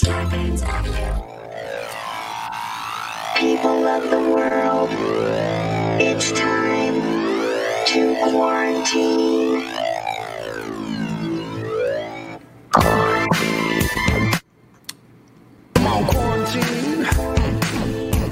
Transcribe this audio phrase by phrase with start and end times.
[0.00, 0.14] People
[3.88, 4.90] of the world,
[6.00, 6.94] it's time
[7.86, 9.64] to quarantine.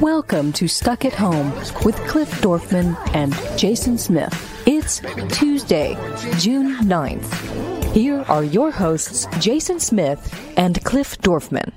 [0.00, 1.52] Welcome to Stuck at Home
[1.84, 4.62] with Cliff Dorfman and Jason Smith.
[4.66, 5.00] It's
[5.36, 5.96] Tuesday,
[6.38, 7.65] June 9th.
[7.96, 11.72] Here are your hosts, Jason Smith and Cliff Dorfman.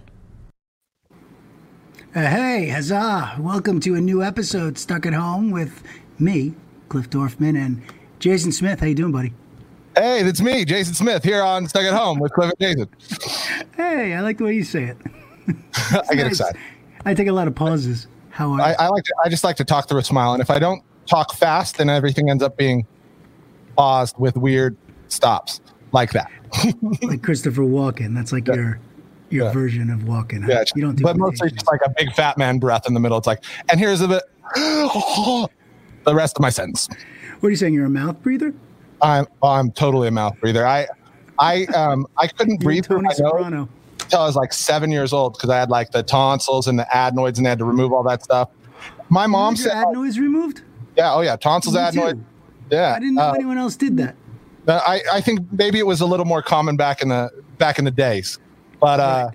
[1.09, 1.13] Uh,
[2.14, 3.37] hey, huzzah!
[3.39, 5.82] Welcome to a new episode, Stuck at Home, with
[6.19, 6.55] me,
[6.89, 7.82] Cliff Dorfman, and
[8.19, 8.82] Jason Smith.
[8.82, 9.32] How you doing, buddy?
[9.95, 13.70] Hey, it's me, Jason Smith, here on Stuck at Home with Cliff and Jason.
[13.78, 14.97] Hey, I like the way you say it.
[16.09, 16.31] I get Nice.
[16.31, 16.59] excited.
[17.06, 18.07] I take a lot of pauses.
[18.31, 18.75] How are I, you?
[18.78, 19.06] I like.
[19.06, 21.78] To, I just like to talk through a smile, and if I don't talk fast,
[21.78, 22.86] then everything ends up being
[23.78, 24.75] paused with weird
[25.07, 25.61] stops
[25.92, 26.32] like that.
[27.02, 28.16] like Christopher Walken.
[28.16, 28.79] That's like your
[29.29, 29.52] your Yeah.
[29.54, 30.48] version of Walken.
[30.48, 33.00] Yeah, you don't do but mostly just like a big fat man breath in the
[33.00, 33.17] middle.
[33.17, 34.23] It's like, and here's a bit.
[34.56, 35.50] the
[36.16, 36.88] rest of my sentence.
[37.40, 37.73] What are you saying?
[37.73, 38.54] You're a mouth breather?
[39.02, 40.66] I'm I'm totally a mouth breather.
[40.66, 40.88] I
[41.40, 43.68] I um I couldn't breathe through my nose
[44.02, 46.96] until I was like seven years old because I had like the tonsils and the
[46.96, 48.50] adenoids and they had to remove all that stuff.
[49.09, 50.62] My mom your said, adenoids removed?
[50.98, 52.26] "Yeah, oh yeah, tonsils, Me adenoids." too.
[52.72, 54.16] Yeah, I didn't know uh, anyone else did that.
[54.78, 57.86] I, I think maybe it was a little more common back in the back in
[57.86, 58.38] the days,
[58.80, 59.30] but uh,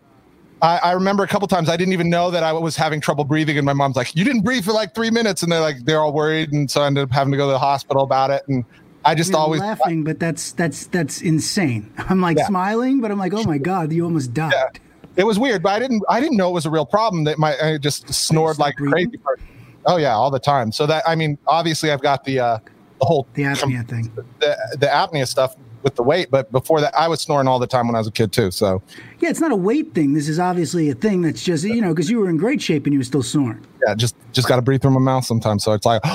[0.62, 3.24] I, I remember a couple times I didn't even know that I was having trouble
[3.24, 5.84] breathing, and my mom's like, "You didn't breathe for like three minutes," and they're like,
[5.84, 8.30] they're all worried, and so I ended up having to go to the hospital about
[8.30, 8.64] it, and
[9.04, 11.92] I just I'm always laughing, but that's that's that's insane.
[11.98, 12.46] I'm like Yeah.
[12.46, 14.52] smiling, but I'm like, oh my god, you almost died.
[14.54, 14.80] Yeah.
[15.16, 17.38] it was weird, but I didn't I didn't know it was a real problem that
[17.38, 19.10] my I just snored like breathing?
[19.10, 19.42] crazy.
[19.86, 20.72] Oh yeah, all the time.
[20.72, 22.58] So that I mean, obviously I've got the uh,
[23.00, 24.12] the whole The apnea thing.
[24.40, 27.66] the the apnea stuff with the weight, but before that I was snoring all the
[27.66, 28.50] time when I was a kid too.
[28.50, 28.82] So
[29.20, 30.14] Yeah, it's not a weight thing.
[30.14, 32.86] This is obviously a thing that's just you know because you were in great shape
[32.86, 33.64] and you were still snoring.
[33.86, 35.62] yeah, just just got to breathe through my mouth sometimes.
[35.64, 36.02] So it's like.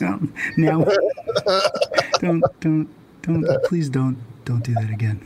[0.00, 0.84] Um, now,
[2.20, 2.88] don't don't
[3.22, 5.24] don't please don't don't do that again.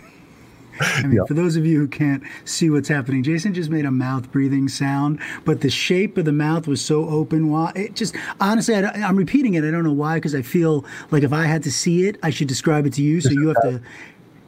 [0.80, 1.24] I mean, Yeah.
[1.26, 4.68] for those of you who can't see what's happening, Jason just made a mouth breathing
[4.68, 7.48] sound, but the shape of the mouth was so open.
[7.50, 7.72] Why?
[7.74, 9.64] It just honestly, I, I'm repeating it.
[9.64, 12.30] I don't know why, because I feel like if I had to see it, I
[12.30, 13.20] should describe it to you.
[13.20, 13.80] So you have to,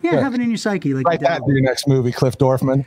[0.03, 0.95] yeah, have it in your psyche.
[0.95, 2.85] Like you that your next movie, Cliff Dorfman.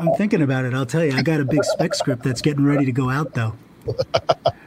[0.00, 0.74] I'm thinking about it.
[0.74, 3.34] I'll tell you, I got a big spec script that's getting ready to go out,
[3.34, 3.54] though.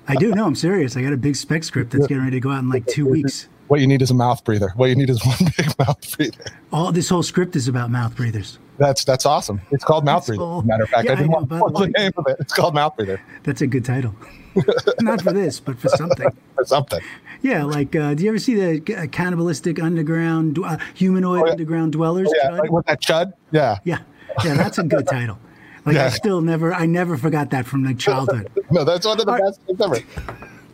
[0.08, 0.32] I do.
[0.34, 0.96] No, I'm serious.
[0.98, 3.06] I got a big spec script that's getting ready to go out in like two
[3.06, 3.48] weeks.
[3.68, 4.70] What you need is a mouth breather.
[4.76, 6.44] What you need is one big mouth breather.
[6.72, 8.60] All this whole script is about mouth breathers.
[8.78, 9.62] That's that's awesome.
[9.72, 10.44] It's called mouth That's breather.
[10.44, 10.62] all.
[10.64, 12.38] Matter of fact, Yeah, I didn't I know, want by the the name of it.
[12.40, 14.16] It's called mouth breather That's a good title.
[15.02, 16.28] Not for this, but for something.
[16.58, 17.00] or something.
[17.42, 21.52] Yeah, like, uh, do you ever see the uh, cannibalistic underground, uh, humanoid Oh, yeah.
[21.52, 22.32] underground dwellers?
[22.38, 22.60] Yeah, Chud?
[22.60, 23.34] like with that chud.
[23.52, 23.80] Yeah.
[23.84, 24.00] yeah,
[24.46, 25.38] yeah, that's a good title.
[25.86, 28.50] Like, I still never, I never forgot that from like childhood.
[28.72, 29.98] No, that's one of the best things ever.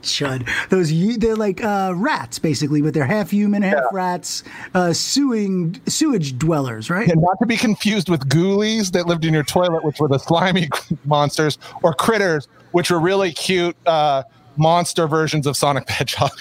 [0.01, 0.47] Chud.
[0.69, 4.43] Those they're like uh, rats basically, but they're half human, half rats,
[4.73, 7.09] uh, suing sewage dwellers, right?
[7.09, 10.17] And not to be confused with ghoulies that lived in your toilet, which were the
[10.17, 10.69] slimy
[11.05, 14.23] monsters, or critters, which were really cute uh,
[14.57, 16.39] monster versions of Sonic the Hedgehog.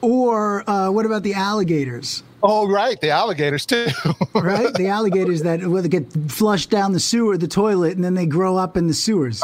[0.00, 2.24] Or uh, what about the alligators?
[2.42, 3.86] Oh, right, the alligators too.
[4.34, 8.26] Right, the alligators that well, get flushed down the sewer, the toilet, and then they
[8.26, 9.42] grow up in the sewers.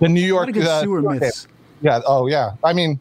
[0.00, 1.48] the New York uh, sewer myths.
[1.80, 2.00] Yeah.
[2.06, 2.52] Oh, yeah.
[2.62, 3.00] I mean,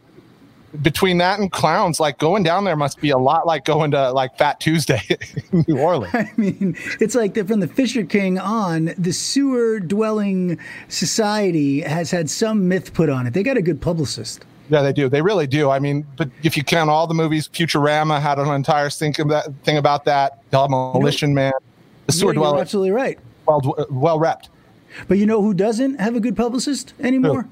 [0.82, 4.12] between that and clowns, like going down there must be a lot like going to
[4.12, 5.02] like Fat Tuesday
[5.52, 6.14] in New Orleans.
[6.16, 12.12] I mean, it's like they're from the Fisher King on, the sewer dwelling society has
[12.12, 13.34] had some myth put on it.
[13.34, 14.46] They got a good publicist.
[14.70, 15.08] Yeah, they do.
[15.10, 15.70] They really do.
[15.70, 19.30] I mean, but if you count all the movies, Futurama had an entire think of
[19.30, 20.40] that thing about that.
[20.52, 21.54] Demolition Man,
[22.06, 23.18] the sewer Yeah, you're dweller, absolutely right.
[23.46, 24.50] well well repped.
[25.08, 27.48] But you know who doesn't have a good publicist anymore?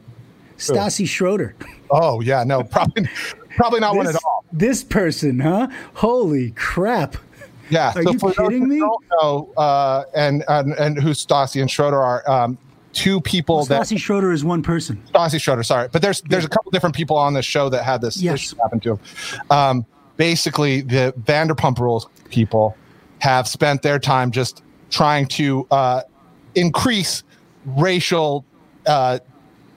[0.58, 1.56] Stassi Schroeder.
[1.92, 3.08] Oh yeah, no, probably
[3.56, 4.44] probably not one at all.
[4.52, 5.68] this person, huh?
[5.94, 7.18] Holy crap.
[7.70, 7.94] Yeah.
[7.96, 8.80] Are you for those kidding who me?
[8.80, 12.58] Know, uh, and, and and who Stassi and Schroeder are um,
[12.96, 15.00] two people that Stassi Schroeder is one person.
[15.14, 18.02] Stassi Schroeder, sorry, but there's there's a couple different people on this show that had
[18.02, 18.36] this Yes.
[18.36, 19.00] issue happen to them.
[19.52, 19.86] Um,
[20.18, 22.76] basically, the Vanderpump Rules people
[23.20, 26.02] have spent their time just trying to uh,
[26.56, 27.24] increase
[27.66, 28.46] racial,
[28.88, 29.20] uh,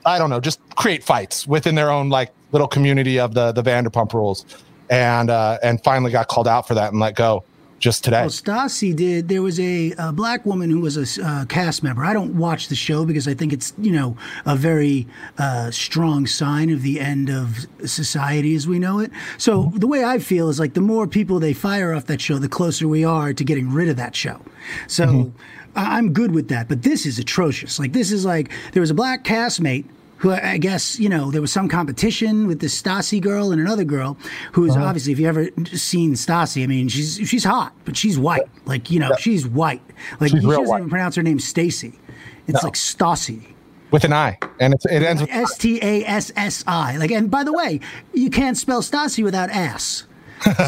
[0.05, 3.61] I don't know, just create fights within their own like little community of the the
[3.61, 4.45] Vanderpump Rules,
[4.89, 7.43] and uh, and finally got called out for that and let go.
[7.79, 8.21] Just today.
[8.21, 9.27] Well, Stassi did.
[9.27, 12.03] There was a, a black woman who was a uh, cast member.
[12.03, 14.15] I don't watch the show because I think it's you know
[14.45, 19.11] a very uh, strong sign of the end of society as we know it.
[19.37, 22.37] So the way I feel is like the more people they fire off that show,
[22.37, 24.41] the closer we are to getting rid of that show.
[24.87, 25.31] So.
[25.75, 27.77] I- I'm good with that, but this is atrocious.
[27.77, 29.85] Like this is like there was a black castmate
[30.19, 33.83] who I guess you know there was some competition with this Stassi girl and another
[33.83, 34.17] girl
[34.53, 34.85] who's Uh-huh.
[34.85, 38.47] obviously if you ever seen Stassi, I mean she's she's hot, but she's white.
[38.65, 39.81] Like you know she's white.
[40.19, 40.77] Like She's she doesn't white.
[40.79, 41.99] even pronounce her name Stacy.
[42.47, 43.53] It's like Stassi.
[43.91, 46.97] with an I, and it's, it ends with S T A S S I.
[46.97, 47.79] Like, and by the way,
[48.13, 50.05] you can't spell Stassi without ass.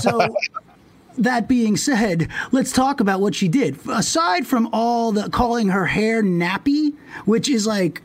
[0.02, 0.28] So,
[1.18, 3.78] that being said, let's talk about what she did.
[3.90, 6.94] Aside from all the calling her hair nappy,
[7.26, 8.02] which is like,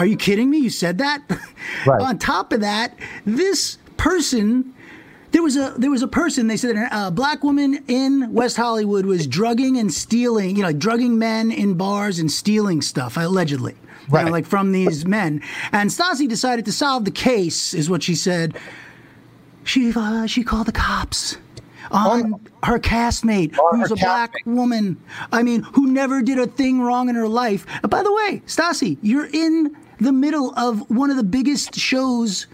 [0.00, 0.56] are you kidding me?
[0.58, 1.22] You said that.
[1.86, 2.00] Right.
[2.08, 4.74] On top of that, this person.
[5.32, 6.46] There was a there was a person.
[6.48, 11.18] They said a black woman in West Hollywood was drugging and stealing, you know, drugging
[11.18, 14.32] men in bars and stealing stuff allegedly, you know, Right.
[14.32, 15.40] like from these men.
[15.70, 18.56] And Stassi decided to solve the case, is what she said.
[19.64, 21.36] She uh, she called the cops
[21.92, 24.96] on her castmate, On who's her a black woman.
[25.30, 27.66] I mean, who never did a thing wrong in her life.
[27.82, 32.46] And by the way, Stassi, you're in the middle of one of the biggest shows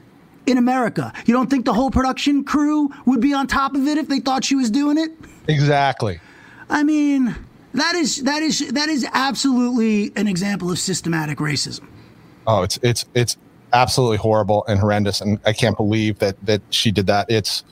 [0.46, 1.12] in America.
[1.26, 4.20] You don't think the whole production crew would be on top of it if they
[4.20, 5.12] thought she was doing it?
[5.48, 6.20] exactly.
[6.68, 7.34] I mean,
[7.74, 11.86] that is that is that is absolutely an example of systematic racism.
[12.46, 13.36] Oh, it's it's it's
[13.72, 17.30] absolutely horrible and horrendous, and I can't believe that that she did that.
[17.30, 17.62] It's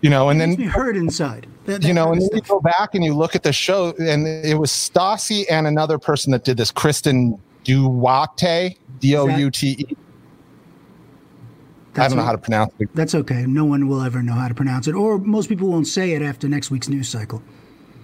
[0.00, 1.46] you know, and then hurt inside.
[1.66, 3.92] That- that you know, and then you go back and you look at the show,
[3.98, 9.50] and it was Stassi and another person that did this, Kristen Duarte, D O U
[9.50, 9.96] T E.
[11.98, 12.88] I don't know how to pronounce it.
[12.94, 13.46] That's okay.
[13.46, 16.20] No one will ever know how to pronounce it, or most people won't say it
[16.22, 17.42] after next week's news cycle.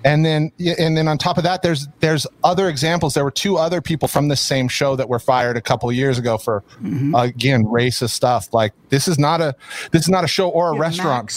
[0.04, 3.14] And then, and then on top of that, there's there's other examples.
[3.14, 5.94] There were two other people from the same show that were fired a couple of
[5.94, 7.14] years ago for Mm-hmm.
[7.14, 8.52] again racist stuff.
[8.52, 9.54] Like this is not a
[9.92, 11.34] this is not a show or a Yeah, restaurant Max.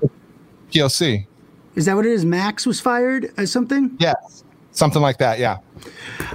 [0.00, 0.10] for
[0.72, 1.26] POC.
[1.74, 2.24] Is that what it is?
[2.24, 3.94] Max was fired as something?
[3.98, 4.42] Yes,
[4.78, 5.38] something like that.
[5.38, 5.58] Yeah.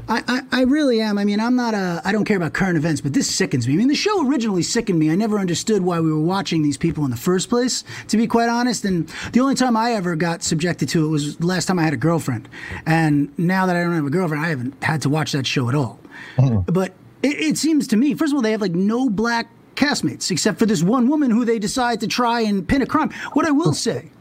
[0.07, 1.17] I, I, I really am.
[1.17, 2.01] I mean, I'm not a.
[2.05, 3.73] I don't care about current events, but this sickens me.
[3.73, 5.09] I mean, the show originally sickened me.
[5.11, 8.27] I never understood why we were watching these people in the first place, to be
[8.27, 8.85] quite honest.
[8.85, 11.83] And the only time I ever got subjected to it was the last time I
[11.83, 12.49] had a girlfriend.
[12.85, 15.69] And now that I don't have a girlfriend, I haven't had to watch that show
[15.69, 15.99] at all.
[16.37, 16.71] Mm-hmm.
[16.71, 20.29] But it, it seems to me, first of all, they have like no black castmates
[20.31, 23.09] except for this one woman who they decide to try and pin a crime.
[23.33, 24.11] What I will say.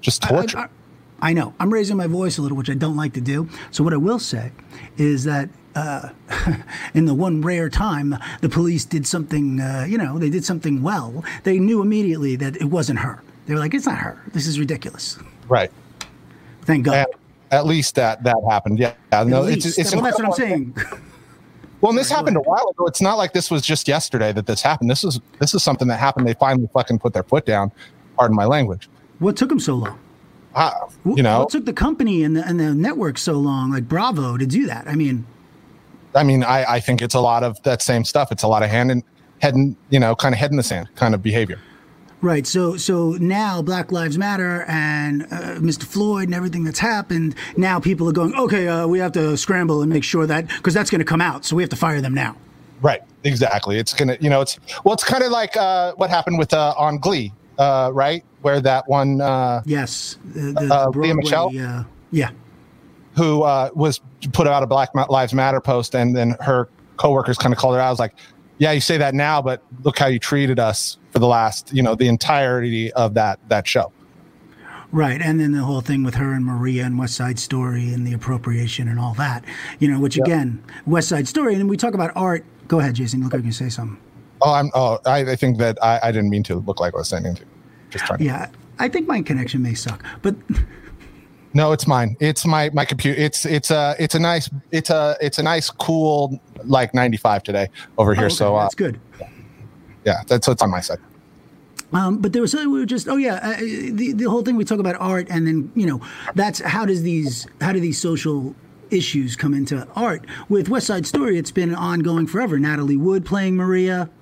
[0.00, 0.58] Just torture.
[0.58, 0.68] I, I
[1.30, 1.54] know.
[1.60, 3.48] I'm raising my voice a little, which I don't like to do.
[3.70, 4.50] So what I will say
[4.96, 6.08] is that uh,
[6.94, 10.82] in the one rare time the police did something, uh, you know, they did something
[10.82, 13.22] well, they knew immediately that it wasn't her.
[13.46, 14.20] They were like, "It's not her.
[14.32, 15.70] This is ridiculous." right.
[16.62, 16.94] Thank God.
[16.94, 17.06] And
[17.50, 18.78] at least that that happened.
[18.78, 18.94] Yeah.
[19.12, 19.78] yeah no, At it's, least.
[19.78, 20.76] it's well, that's what I'm saying.
[21.82, 22.86] Well, and this Sorry, happened a while ago.
[22.86, 24.88] It's not like this was just yesterday that this happened.
[24.88, 26.28] This is this is something that happened.
[26.28, 27.72] They finally fucking put their foot down.
[28.16, 28.88] Pardon my language.
[29.18, 29.98] what took them so long?
[30.54, 33.88] Ah, you know, what took the company and the, and the network so long, like
[33.88, 34.86] Bravo, to do that?
[34.86, 35.26] I mean,
[36.14, 38.30] I mean, I, I think it's a lot of that same stuff.
[38.30, 39.02] It's a lot of hand and
[39.40, 41.58] head and you know, kind of head in the sand kind of behavior.
[42.20, 42.46] Right.
[42.46, 45.82] So so now Black Lives Matter and uh, Mr.
[45.82, 47.34] Floyd and everything that's happened.
[47.56, 50.72] Now people are going, okay, uh, we have to scramble and make sure that because
[50.72, 52.36] that's going to come out, so we have to fire them now.
[52.80, 53.00] Right.
[53.24, 53.78] Exactly.
[53.78, 56.74] It's gonna, you know, it's well, it's kind of like uh, what happened with uh,
[56.76, 58.24] on Glee, uh, right?
[58.42, 60.18] Where that one uh, Yes.
[60.24, 61.50] The, the Uh, Lea Broadway, Michele?
[61.58, 62.30] Uh, yeah.
[63.16, 64.00] who uh, was
[64.32, 67.80] put out a Black Lives Matter post, and then her coworkers kind of called her
[67.80, 67.86] out.
[67.86, 68.14] I was like,
[68.58, 71.82] "Yeah, you say that now, but look how you treated us for the last, you
[71.82, 73.92] know, the entirety of that that show."
[74.92, 75.22] Right.
[75.22, 78.12] And then the whole thing with her and Maria and West Side Story and the
[78.12, 79.42] appropriation and all that.
[79.78, 81.54] You know, which again, West Side Story.
[81.54, 82.44] And we talk about art.
[82.68, 83.22] Go ahead, Jason.
[83.22, 83.98] Look like you can say something.
[84.42, 84.70] Oh, I'm.
[84.74, 87.24] Oh, I, I think that I, I didn't mean to look like I was saying
[87.24, 87.48] anything.
[87.92, 88.48] Just Yeah.
[88.78, 90.34] I think my connection may suck, but
[91.54, 92.16] No, it's mine.
[92.18, 93.20] It's my my computer.
[93.20, 97.68] It's it's a it's a nice it's a it's a nice cool like 95 today
[97.98, 98.22] over here.
[98.24, 98.98] Oh, okay, so uh, that's good.
[100.06, 100.98] yeah, that's it's on my side.
[101.92, 104.56] Um, but there was something we were just oh yeah uh, the the whole thing
[104.56, 106.00] we talk about art and then you know
[106.34, 108.54] that's how does these how do these social
[108.90, 113.56] issues come into art with West Side Story it's been ongoing forever Natalie Wood playing
[113.56, 114.21] Maria Yeah.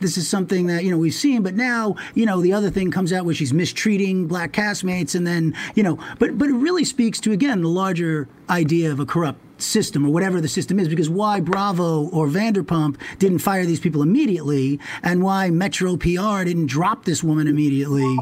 [0.00, 2.90] This is something that you know we've seen but now you know the other thing
[2.90, 6.84] comes out where she's mistreating black castmates and then you know but but it really
[6.84, 10.88] speaks to again the larger idea of a corrupt system or whatever the system is
[10.88, 16.66] because why bravo or vanderpump didn't fire these people immediately and why metro pr didn't
[16.66, 18.16] drop this woman immediately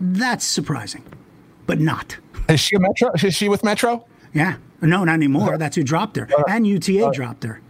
[0.00, 1.02] That's surprising,
[1.66, 2.16] but not.
[2.48, 3.10] Is she a Metro?
[3.22, 4.06] Is she with Metro?
[4.32, 4.56] Yeah.
[4.80, 5.58] No, not anymore.
[5.58, 6.28] That's who dropped her.
[6.48, 7.60] And UTA dropped her.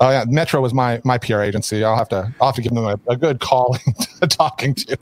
[0.00, 1.82] Oh yeah, Metro was my my PR agency.
[1.84, 3.76] I'll have to I'll have to give them a, a good call
[4.28, 4.98] talking to.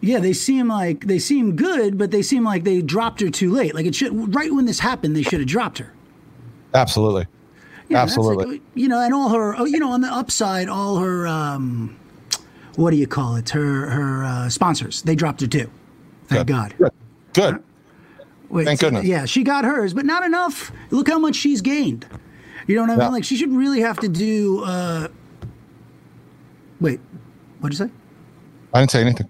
[0.00, 3.52] Yeah, they seem like they seem good, but they seem like they dropped her too
[3.52, 3.74] late.
[3.74, 5.92] Like it should right when this happened, they should have dropped her.
[6.74, 7.26] Absolutely.
[7.88, 8.62] Yeah, that's like, Absolutely.
[8.74, 11.98] you know, and all her, oh, you know, on the upside, all her, um,
[12.76, 13.48] what do you call it?
[13.48, 15.70] Her her uh, sponsors, they dropped her too.
[16.26, 16.74] Thank God.
[16.76, 16.92] Good.
[17.32, 17.62] Good.
[18.50, 19.04] Wait, Thank goodness.
[19.04, 20.70] Yeah, she got hers, but not enough.
[20.90, 22.06] Look how much she's gained.
[22.68, 23.00] You know what I mean?
[23.00, 23.08] Yeah.
[23.08, 24.62] Like she should really have to do.
[24.62, 25.08] Uh,
[26.80, 27.00] wait,
[27.60, 27.92] what'd you say?
[28.72, 29.28] I didn't say anything.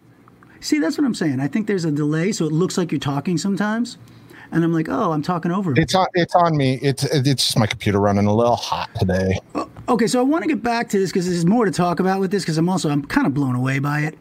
[0.60, 1.38] See, that's what I'm saying.
[1.40, 3.96] I think there's a delay, so it looks like you're talking sometimes,
[4.50, 5.72] and I'm like, oh, I'm talking over.
[5.76, 6.80] It's on it's on me.
[6.82, 9.38] It's it's just my computer running a little hot today.
[9.88, 12.18] Okay, so I want to get back to this because there's more to talk about
[12.18, 14.18] with this because I'm also I'm kind of blown away by it,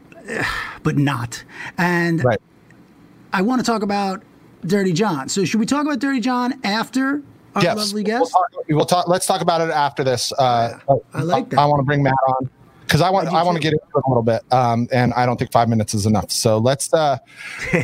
[0.83, 1.43] but not.
[1.79, 2.39] And Right.
[3.33, 4.21] I want to talk about
[4.61, 5.27] Dirty John.
[5.27, 7.23] So should we talk about Dirty John after
[7.57, 7.77] our yes.
[7.77, 9.07] lovely We'll talk, we'll talk.
[9.07, 10.31] Let's talk about it after this.
[10.33, 10.79] Uh,
[11.13, 11.59] I like that.
[11.59, 12.49] I, want to bring Matt on
[12.81, 14.43] because I want I I, want to get into it a little bit.
[14.51, 16.31] Um, and I don't think five minutes is enough.
[16.31, 17.17] So let's uh,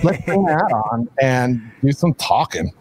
[0.03, 2.71] let's bring Matt on and do some talking.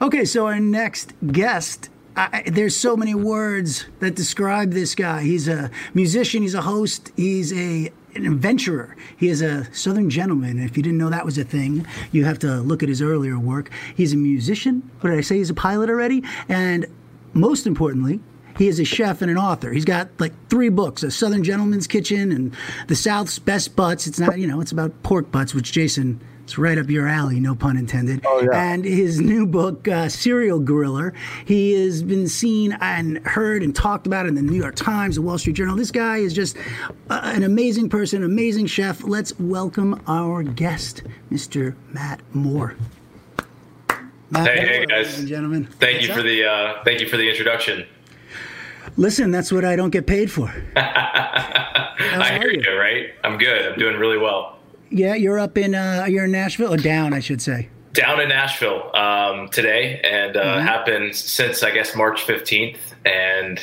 [0.00, 1.90] Okay, so our next guest.
[2.14, 5.22] I, there's so many words that describe this guy.
[5.22, 6.42] He's a musician.
[6.42, 7.10] He's a host.
[7.16, 8.96] He's a an adventurer.
[9.16, 10.58] He is a Southern gentleman.
[10.58, 13.38] If you didn't know that was a thing, you have to look at his earlier
[13.38, 13.70] work.
[13.96, 14.90] He's a musician.
[15.00, 15.36] What did I say?
[15.36, 16.22] He's a pilot already.
[16.48, 16.86] And
[17.32, 18.20] most importantly,
[18.58, 19.72] he is a chef and an author.
[19.72, 22.54] He's got like three books: A Southern Gentleman's Kitchen and
[22.88, 24.06] The South's Best Butts.
[24.06, 26.20] It's not, you know, it's about pork butts, which Jason.
[26.44, 28.22] It's right up your alley, no pun intended.
[28.26, 28.72] Oh, yeah.
[28.72, 34.08] And his new book, uh, Serial Griller, he has been seen and heard and talked
[34.08, 35.76] about in the New York Times, the Wall Street Journal.
[35.76, 36.56] This guy is just
[37.08, 39.04] uh, an amazing person, amazing chef.
[39.04, 41.76] Let's welcome our guest, Mr.
[41.92, 42.74] Matt Moore.
[44.30, 45.06] Matt Hey, hey, guys.
[45.06, 45.64] ladies and gentlemen.
[45.66, 46.16] Thank What's you up?
[46.18, 47.86] for the uh, thank you for the introduction.
[48.96, 50.52] Listen, that's what I don't get paid for.
[50.76, 52.62] I hear you?
[52.62, 52.78] you.
[52.78, 53.10] Right?
[53.24, 53.72] I'm good.
[53.72, 54.58] I'm doing really well.
[54.90, 57.68] Yeah, you're up in uh, you're in Nashville or down, I should say.
[57.94, 60.66] Down in Nashville um, today, and uh, Mm-hmm.
[60.66, 62.78] have been since I guess March 15th.
[63.04, 63.58] And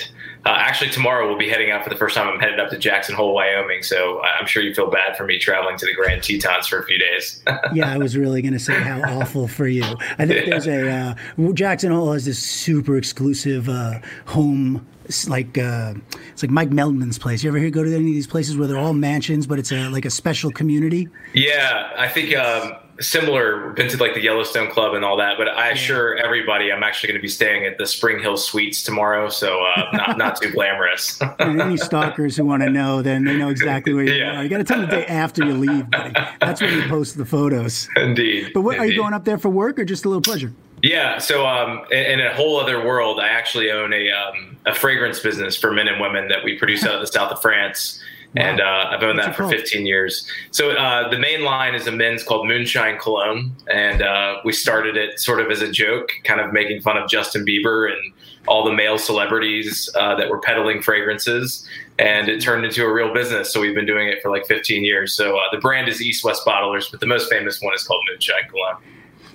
[0.46, 2.27] uh, actually, tomorrow we'll be heading out for the first time.
[2.27, 3.84] I'm headed up to Jackson Hole, Wyoming.
[3.84, 6.86] So I'm sure you feel bad for me traveling to the Grand Tetons for a
[6.86, 7.43] few days.
[7.74, 9.84] Yeah, I was really going to say how awful for you.
[10.17, 14.88] I think there's a uh, Jackson Hole has this super exclusive uh, home.
[15.05, 15.93] It's like uh,
[16.31, 17.43] it's like Mike Meldman's place.
[17.43, 19.72] You ever hear go to any of these places where they're all mansions, but it's
[19.72, 21.08] a like a special community?
[21.34, 23.70] Yeah, I think um, similar.
[23.72, 27.08] Been to like the Yellowstone Club and all that, but I assure everybody I'm actually
[27.10, 30.51] going to be staying at the Spring Hill Suites tomorrow, so uh, not not too
[30.51, 31.20] glamorous.
[31.39, 34.39] Any stalkers who want to know, then they know exactly where you Yeah.
[34.39, 34.44] are.
[34.44, 36.13] You got to tell them the day after you leave, buddy.
[36.39, 37.88] That's when you post the photos.
[37.96, 38.51] Indeed.
[38.53, 40.51] But what, are you going up there for work or just a little pleasure?
[40.82, 41.18] Yeah.
[41.18, 45.20] So, um, in, in a whole other world, I actually own a um, a fragrance
[45.20, 48.01] business for men and women that we produce out of the south of France.
[48.36, 49.55] And uh, I've owned What's that for called?
[49.55, 50.27] 15 years.
[50.51, 54.98] So uh, the main line is a men's called Moonshine Cologne, and uh, we started
[54.98, 58.13] it sort of as a joke, kind of making fun of Justin Bieber and
[58.48, 61.67] all the male celebrities uh, that were peddling fragrances,
[61.98, 63.51] and it turned into a real business.
[63.51, 65.13] So we've been doing it for like 15 years.
[65.13, 68.01] So uh, the brand is East West Bottlers, but the most famous one is called
[68.09, 68.77] Moonshine Cologne.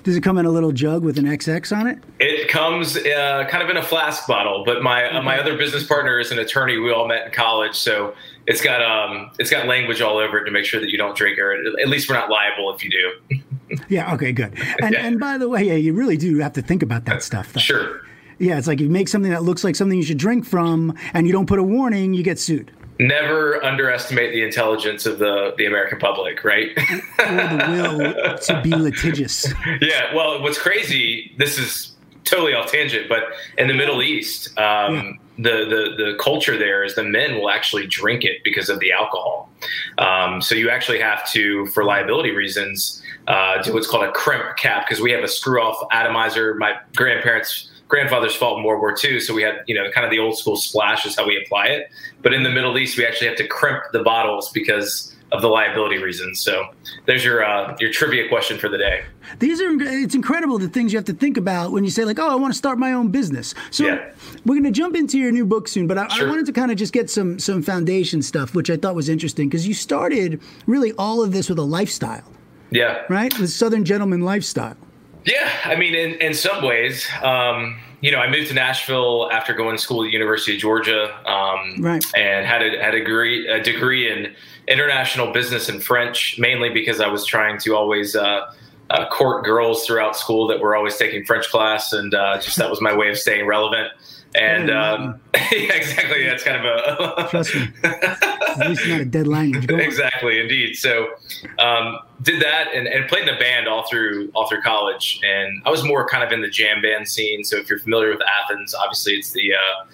[0.05, 1.99] Does it come in a little jug with an XX on it?
[2.21, 5.87] It comes uh, kind of in a flask bottle, but my uh, my other business
[5.87, 6.77] partner is an attorney.
[6.79, 8.15] We all met in college, so
[8.47, 11.17] it's got um it's got language all over it to make sure that you don't
[11.17, 13.39] drink or at least we're not liable if you do.
[13.89, 14.15] Yeah.
[14.15, 14.31] Okay.
[14.31, 14.57] Good.
[14.83, 15.07] And Yeah.
[15.07, 17.53] and by the way, yeah, you really do have to think about that stuff.
[17.55, 17.61] Though.
[17.61, 18.03] Sure.
[18.39, 21.27] Yeah, it's like you make something that looks like something you should drink from, and
[21.27, 22.71] you don't put a warning, you get sued.
[22.99, 26.71] Never underestimate the intelligence of the the American public, right?
[27.19, 29.53] Or the will to be litigious.
[29.81, 30.15] yeah.
[30.15, 31.35] Well, what's crazy?
[31.37, 33.25] This is totally off tangent, but
[33.59, 37.87] in the Middle East, um, the, the the culture there is the men will actually
[37.87, 39.51] drink it because of the alcohol.
[39.99, 44.57] Um, so you actually have to, for liability reasons, uh, do what's called a crimp
[44.57, 46.55] cap because we have a screw off atomizer.
[46.55, 47.71] My grandparents.
[47.89, 50.37] Grandfathers fought in World War II, so we had, you know, kind of the old
[50.39, 51.91] school splash is how we apply it.
[52.23, 55.49] But in the Middle East, we actually have to crimp the bottles because of the
[55.49, 56.41] liability reasons.
[56.41, 56.65] So
[57.07, 59.03] there's your uh, your trivia question for the day.
[59.41, 62.19] These are it's incredible the things you have to think about when you say like,
[62.19, 63.53] oh, I want to start my own business.
[63.71, 64.11] So Yeah.
[64.47, 66.71] we're going to jump into your new book soon, but I, I wanted to kind
[66.71, 70.41] of just get some some foundation stuff, which I thought was interesting because you started
[70.67, 72.31] really all of this with a lifestyle,
[72.71, 73.03] Yeah.
[73.09, 73.35] right?
[73.37, 74.77] The Southern Gentleman lifestyle.
[75.25, 79.55] Yeah, I mean, in, in some ways, um, you know, I moved to Nashville after
[79.55, 82.05] going to school at the University of Georgia, um, Right.
[82.15, 84.35] and had a, had a degree a degree in
[84.69, 88.53] international business and French, mainly because I was trying to always uh,
[88.91, 92.69] uh, court girls throughout school that were always taking French class, and uh, just that
[92.69, 93.91] was my way of staying relevant.
[94.35, 97.69] And um, yeah, exactly, that's kind of a Trust me.
[97.85, 99.67] At least not a dead language.
[99.67, 99.77] Go?
[99.77, 99.81] On.
[99.81, 100.75] exactly indeed.
[100.77, 101.09] So
[101.59, 105.21] um, did that and, and played in a band all through all through college.
[105.23, 107.45] And i was more kind of in the jam band scene.
[107.45, 109.87] So if you're familiar with athens obviously it's the uh,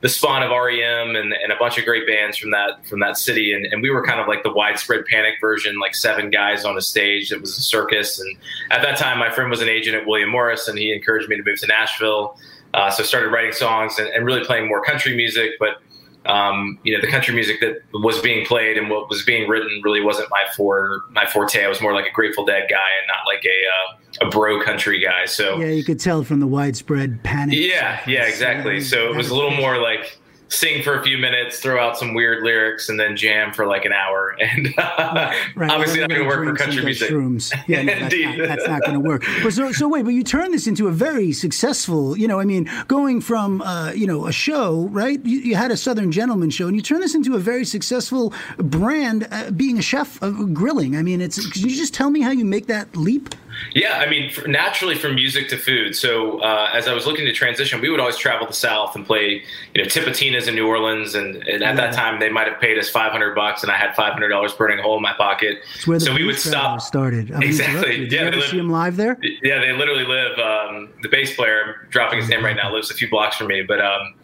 [0.00, 3.18] the spawn of rem and, and a bunch of great bands from that from that
[3.18, 3.52] city.
[3.52, 6.78] And, and we were kind of like the widespread panic version like seven guys on
[6.78, 8.18] a stage that was a circus.
[8.18, 8.36] And
[8.70, 11.36] at that time my friend was an agent at william morris and he encouraged me
[11.36, 12.38] to move to nashville
[12.74, 15.82] uh, so I started writing songs and, and really playing more country music but
[16.24, 19.80] um, you know, the country music that was being played and what was being written
[19.82, 21.64] really wasn't my for my forte.
[21.64, 24.62] I was more like a Grateful Dead guy and not like a uh, a bro
[24.62, 25.24] country guy.
[25.24, 27.58] So Yeah, you could tell from the widespread panic.
[27.58, 28.80] yeah, yeah, exactly.
[28.80, 30.18] So it was a little more like
[30.52, 33.84] sing for a few minutes, throw out some weird lyrics, and then jam for like
[33.84, 34.36] an hour.
[34.42, 34.74] And
[35.56, 37.10] Right, obviously not going to work for country music.
[37.10, 37.52] Shrooms.
[37.66, 38.38] Yeah, no, that's, Indeed.
[38.38, 39.24] not, that's not going to work.
[39.42, 42.44] But so, so wait, but you turn this into a very successful, you know, I
[42.44, 45.24] mean, going from, uh, you know, a show, right?
[45.24, 48.32] You, you had a Southern Gentleman show, and you turn this into a very successful
[48.58, 50.96] brand, uh, being a chef of grilling.
[50.96, 51.46] I mean, it's.
[51.52, 53.34] Can you just tell me how you make that leap?
[53.74, 55.94] Yeah, I mean, naturally from music to food.
[55.96, 59.06] So uh, as I was looking to transition, we would always travel the South and
[59.06, 59.42] play,
[59.74, 62.78] you know, Tipitinas in New Orleans, and, and at that time they might have paid
[62.78, 65.12] us five hundred bucks, and I had five hundred dollars burning a hole in my
[65.14, 65.58] pocket.
[65.74, 66.80] It's where the so we would stop.
[66.80, 67.30] started.
[67.32, 67.98] I mean, Exactly.
[67.98, 69.18] Did Yeah, you they ever live- see him live there?
[69.42, 70.38] Yeah, they literally live.
[70.38, 73.46] Um, the bass player, I'm dropping his name right now, lives a few blocks from
[73.48, 73.62] me.
[73.62, 74.14] But um,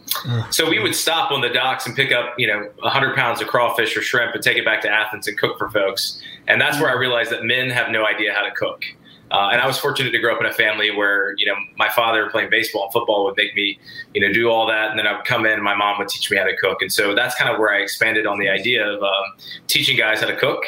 [0.50, 3.46] so we would stop on the docks and pick up, you know, 100 pounds of
[3.48, 6.20] crawfish or shrimp and take it back to Athens and cook for folks.
[6.46, 8.84] And that's where I realized that men have no idea how to cook.
[9.30, 11.88] Uh, and I was fortunate to grow up in a family where, you know, my
[11.90, 13.78] father playing baseball and football would make me,
[14.14, 14.90] you know, do all that.
[14.90, 16.80] And then I would come in and my mom would teach me how to cook.
[16.80, 19.24] And so that's kind of where I expanded on the idea of um,
[19.66, 20.62] teaching guys how to cook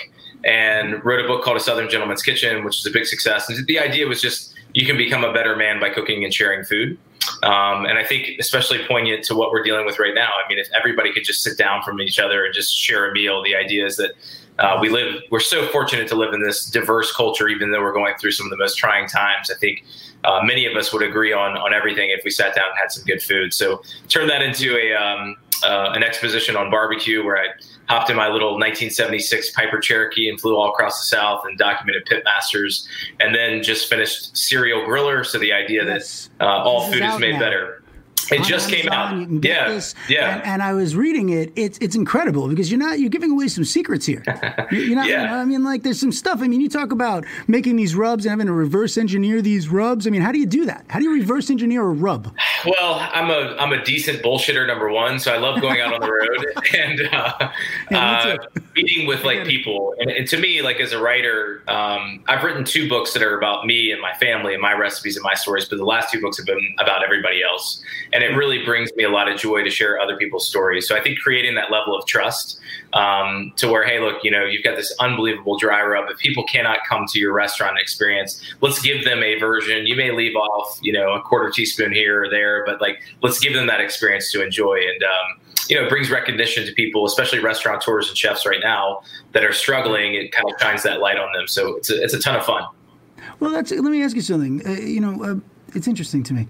[0.44, 3.48] and wrote a book called A Southern Gentleman's Kitchen, which was a big success.
[3.48, 6.64] And the idea was just you can become a better man by cooking and sharing
[6.64, 6.98] food.
[7.42, 10.30] Um, and I think especially poignant to what we're dealing with right now.
[10.44, 13.12] I mean, if everybody could just sit down from each other and just share a
[13.12, 14.12] meal, the idea is that
[14.60, 17.94] uh, we live, we're so fortunate to live in this diverse culture, even though we're
[17.94, 19.50] going through some of the most trying times.
[19.50, 19.84] I think
[20.24, 22.92] uh, many of us would agree on on everything if we sat down and had
[22.92, 23.54] some good food.
[23.54, 27.46] So turn that into a um, uh, an exposition on barbecue where I
[27.88, 32.04] hopped in my little 1976 Piper Cherokee and flew all across the South and documented
[32.06, 32.86] pit masters,
[33.18, 35.24] and then just finished Serial Griller.
[35.24, 37.40] So the idea that uh, all This is food is out made now.
[37.40, 37.79] better.
[38.30, 39.16] It just came out.
[39.16, 39.94] You can get yeah, this.
[40.08, 40.36] yeah.
[40.36, 41.52] And, and I was reading it.
[41.56, 44.22] It's it's incredible because you're not you're giving away some secrets here.
[44.70, 45.08] You're not.
[45.08, 45.22] Yeah.
[45.22, 46.40] you know, I mean, like there's some stuff.
[46.42, 50.06] I mean, you talk about making these rubs and having to reverse engineer these rubs.
[50.06, 50.84] I mean, how do you do that?
[50.88, 52.34] How do you reverse engineer a rub?
[52.64, 56.00] Well, I'm a I'm a decent bullshitter number one, so I love going out on
[56.00, 57.50] the road and uh,
[57.90, 59.94] Yeah, uh, meeting with like people.
[59.98, 63.36] And, and to me, like as a writer, um, I've written two books that are
[63.36, 66.20] about me and my family and my recipes and my stories, but the last two
[66.20, 69.62] books have been about everybody else, and it really brings me a lot of joy
[69.62, 70.86] to share other people's stories.
[70.88, 72.58] So I think creating that level of trust
[72.92, 76.10] um, to where, hey, look, you know, you've got this unbelievable dry rub.
[76.10, 79.86] If people cannot come to your restaurant experience, let's give them a version.
[79.86, 83.38] You may leave off, you know, a quarter teaspoon here or there, but like, let's
[83.38, 84.74] give them that experience to enjoy.
[84.74, 89.02] And, um, you know, it brings recognition to people, especially restaurateurs and chefs right now
[89.32, 90.14] that are struggling.
[90.14, 91.46] It kind of shines that light on them.
[91.46, 92.64] So it's a, it's a ton of fun.
[93.38, 93.70] Well, that's.
[93.70, 94.66] Let me ask you something.
[94.66, 95.36] Uh, you know, uh,
[95.74, 96.48] it's interesting to me.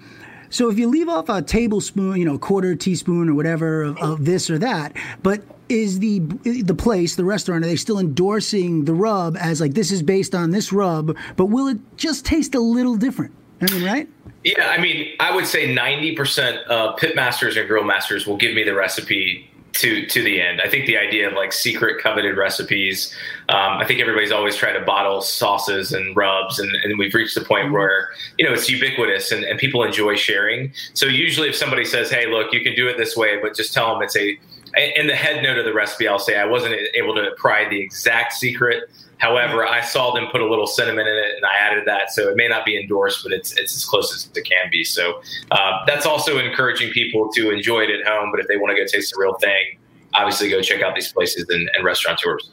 [0.50, 4.24] So if you leave off a tablespoon, you know, quarter teaspoon or whatever of, of
[4.24, 8.94] this or that, but is the the place, the restaurant, are they still endorsing the
[8.94, 12.60] rub as like this is based on this rub, but will it just taste a
[12.60, 13.32] little different?
[13.62, 14.08] I mean, right?
[14.42, 18.54] Yeah, I mean, I would say 90% of pit masters and grill masters will give
[18.54, 19.49] me the recipe
[19.80, 20.60] to to the end.
[20.60, 23.14] I think the idea of like secret coveted recipes,
[23.48, 27.34] um, I think everybody's always tried to bottle sauces and rubs, and, and we've reached
[27.34, 30.72] the point where you know it's ubiquitous and, and people enjoy sharing.
[30.92, 33.72] So usually, if somebody says, "Hey, look, you can do it this way," but just
[33.72, 34.38] tell them it's a
[34.76, 37.80] in the head note of the recipe, I'll say I wasn't able to pry the
[37.80, 38.88] exact secret.
[39.20, 42.11] However, I saw them put a little cinnamon in it, and I added that.
[42.11, 44.83] So it may not be endorsed, but it's it's as close as it can be.
[44.83, 48.30] So uh, that's also encouraging people to enjoy it at home.
[48.30, 49.78] But if they want to go taste the real thing,
[50.14, 52.50] obviously go check out these places and, and restaurateurs.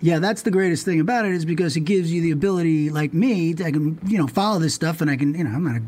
[0.00, 3.12] Yeah, that's the greatest thing about it is because it gives you the ability, like
[3.12, 5.64] me, to, I can you know follow this stuff and I can you know I'm
[5.64, 5.82] not a.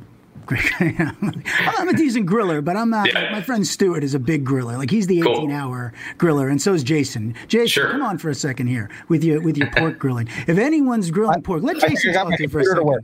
[0.81, 3.09] I'm a decent griller, but I'm not.
[3.09, 3.20] Yeah.
[3.20, 4.76] Like my friend Stuart is a big griller.
[4.79, 5.33] Like he's the Cool.
[5.37, 7.35] 18 hour griller, and so is Jason.
[7.48, 7.90] Jason, Sure.
[7.90, 10.29] come on for a second here with your with your pork grilling.
[10.46, 12.85] If anyone's grilling pork, let I Jason got talk to you for a second.
[12.85, 13.03] work.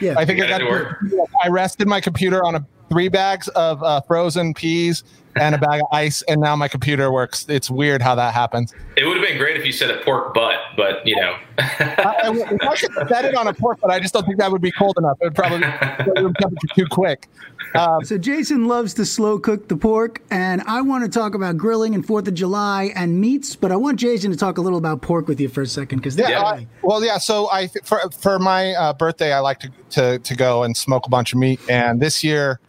[0.00, 0.14] Yeah.
[0.18, 0.98] I think I Gotta work.
[1.42, 5.02] I rested my computer on a three bags of uh, frozen peas
[5.36, 7.46] and a bag of ice, and now my computer works.
[7.48, 8.74] It's weird how that happens.
[8.96, 11.36] It would have been great if you said a pork butt, but you know.
[11.58, 14.38] I, I, would- I could set it on a pork, butt, I just don't think
[14.38, 15.16] that would be cold enough.
[15.20, 17.28] It would probably go room temperature too quick.
[17.74, 21.56] Um, So Jason loves to slow cook the pork, and I want to talk about
[21.56, 24.78] grilling and Fourth of July and meats, but I want Jason to talk a little
[24.78, 26.28] about pork with you for a second because Yeah.
[26.30, 26.42] Yeah.
[26.42, 27.18] I- well, yeah.
[27.18, 31.06] So I for for my uh, birthday, I like to, to to go and smoke
[31.06, 32.60] a bunch of meat, and this year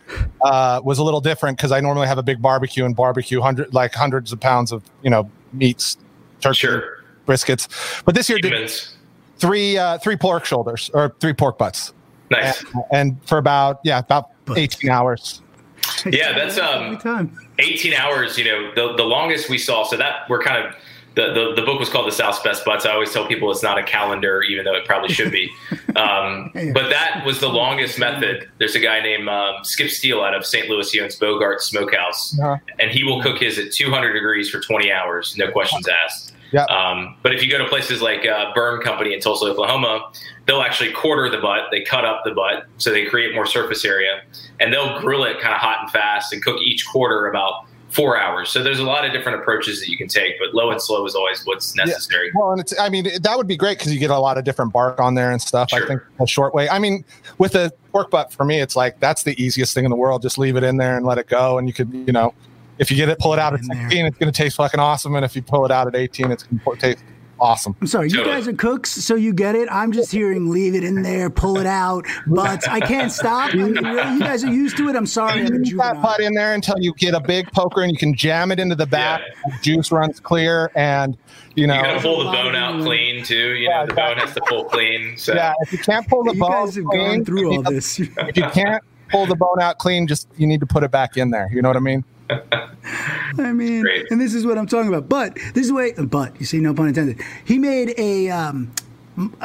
[0.41, 3.73] uh, was a little different because I normally have a big barbecue and barbecue hundred
[3.73, 5.97] like hundreds of pounds of you know meats,
[6.41, 7.03] turkey, Sure.
[7.25, 8.95] briskets, but this year did Humans.
[9.37, 11.93] three uh, three pork shoulders or three pork butts,
[12.31, 12.61] Nice.
[12.61, 14.59] and, and for about yeah about Butts.
[14.59, 15.41] eighteen hours.
[16.05, 16.99] Yeah, that's um
[17.59, 19.83] 18 hours, you know, the, the longest we saw.
[19.83, 20.75] So that we're kind of
[21.15, 22.85] the, the, the book was called the South's Best Butts.
[22.85, 25.49] I always tell people it's not a calendar, even though it probably should be.
[25.95, 28.47] Um, but that was the longest method.
[28.59, 30.69] There's a guy named um, Skip Steele out of St.
[30.69, 30.91] Louis.
[30.91, 32.57] He owns Bogart Smokehouse, Uh-huh.
[32.79, 36.26] and he will cook his at 200 degrees for 20 hours, no questions asked.
[36.51, 36.63] Yeah.
[36.65, 40.11] Um, but if you go to places like uh, Burn Company in Tulsa, Oklahoma,
[40.45, 41.65] they'll actually quarter the butt.
[41.71, 44.21] They cut up the butt so they create more surface area,
[44.59, 48.19] and they'll grill it kind of hot and fast and cook each quarter about four
[48.19, 48.49] hours.
[48.49, 51.05] So there's a lot of different approaches that you can take, but low and slow
[51.05, 52.31] is always what's necessary.
[52.35, 54.43] Well, and it's I mean that would be great because you get a lot of
[54.43, 55.69] different bark on there and stuff.
[55.73, 56.69] I think a short way.
[56.69, 57.03] I mean,
[57.37, 60.21] with a pork butt for me, it's like that's the easiest thing in the world.
[60.21, 62.33] Just leave it in there and let it go, and you could you know,
[62.79, 63.81] if you get it pull it out at In there.
[63.89, 66.31] 16, it's going to taste fucking awesome, and if you pull it out at 18,
[66.31, 67.03] it's going to taste
[67.39, 67.75] awesome.
[67.79, 69.67] I'm sorry, you guys are cooks, so you get it.
[69.71, 73.53] I'm just hearing leave it in there, pull it out, but I can't stop.
[73.53, 74.95] I mean, really, you guys are used to it.
[74.95, 76.01] I'm sorry, I'm Leave that juvenile.
[76.01, 78.73] butt in there until you get a big poker and you can jam it into
[78.75, 79.21] the back.
[79.61, 81.15] Juice runs clear, and
[81.55, 81.75] you know.
[81.75, 83.53] You gotta pull the bone out clean too.
[83.53, 85.15] You Yeah, know, the bone has to pull clean.
[85.17, 87.61] So yeah, if you can't pull the You bone guys have clean, gone through all
[87.61, 87.99] this.
[87.99, 91.17] if you can't pull the bone out clean, just you need to put it back
[91.17, 91.49] in there.
[91.53, 92.03] You know what I mean?
[93.39, 94.11] I mean, Great.
[94.11, 95.09] and this is what I'm talking about.
[95.09, 97.21] But this is the way, but you see, no pun intended.
[97.45, 98.71] He made a, um,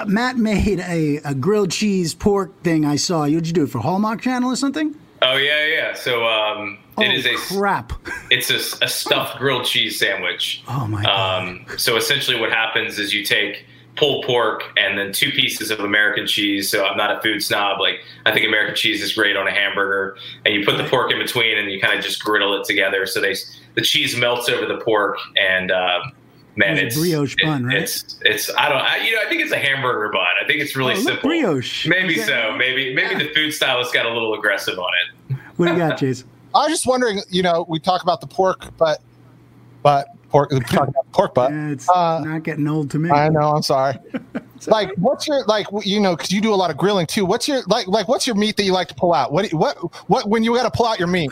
[0.07, 3.25] Matt made a, a grilled cheese pork thing I saw.
[3.25, 4.95] You'd you do it for Hallmark Channel or something?
[5.23, 5.95] Oh yeah, yeah.
[5.95, 7.92] So um, Oh, it is a crap.
[8.31, 10.62] it's a, a stuffed grilled cheese sandwich.
[10.68, 11.42] Oh, my God.
[11.42, 13.64] Um, so essentially, what happens is you take
[13.96, 16.70] pulled pork and then two pieces of American cheese.
[16.70, 17.78] So I'm not a food snob.
[17.81, 21.12] Like I think American cheese is great on a hamburger, and you put the pork
[21.12, 23.07] in between, and you kind of just griddle it together.
[23.07, 23.35] So they
[23.74, 26.00] the cheese melts over the pork, and uh,
[26.57, 27.76] man, It's it's a brioche it- bun, right?
[27.83, 30.26] It's it's I don't I, you know I think it's a hamburger bun.
[30.42, 31.28] I think it's really Oh, simple.
[31.28, 31.87] brioche.
[31.87, 32.22] Maybe Okay.
[32.22, 32.57] so.
[32.57, 34.90] Maybe maybe the food stylist got a little aggressive on
[35.31, 35.37] it.
[35.57, 36.28] What do you got, Jason?
[36.55, 39.00] I was just wondering, you know, we talk about the pork, but
[39.83, 41.53] but pork we talk about pork butt.
[41.53, 43.11] Yeah, it's Uh, not getting old to me.
[43.11, 43.97] I know, I'm sorry.
[44.66, 47.25] like what's your like you know cuz you do a lot of grilling too.
[47.25, 49.33] What's your like like what's your meat that you like to pull out?
[49.33, 49.77] What what
[50.09, 51.31] what when you got to pull out your meat?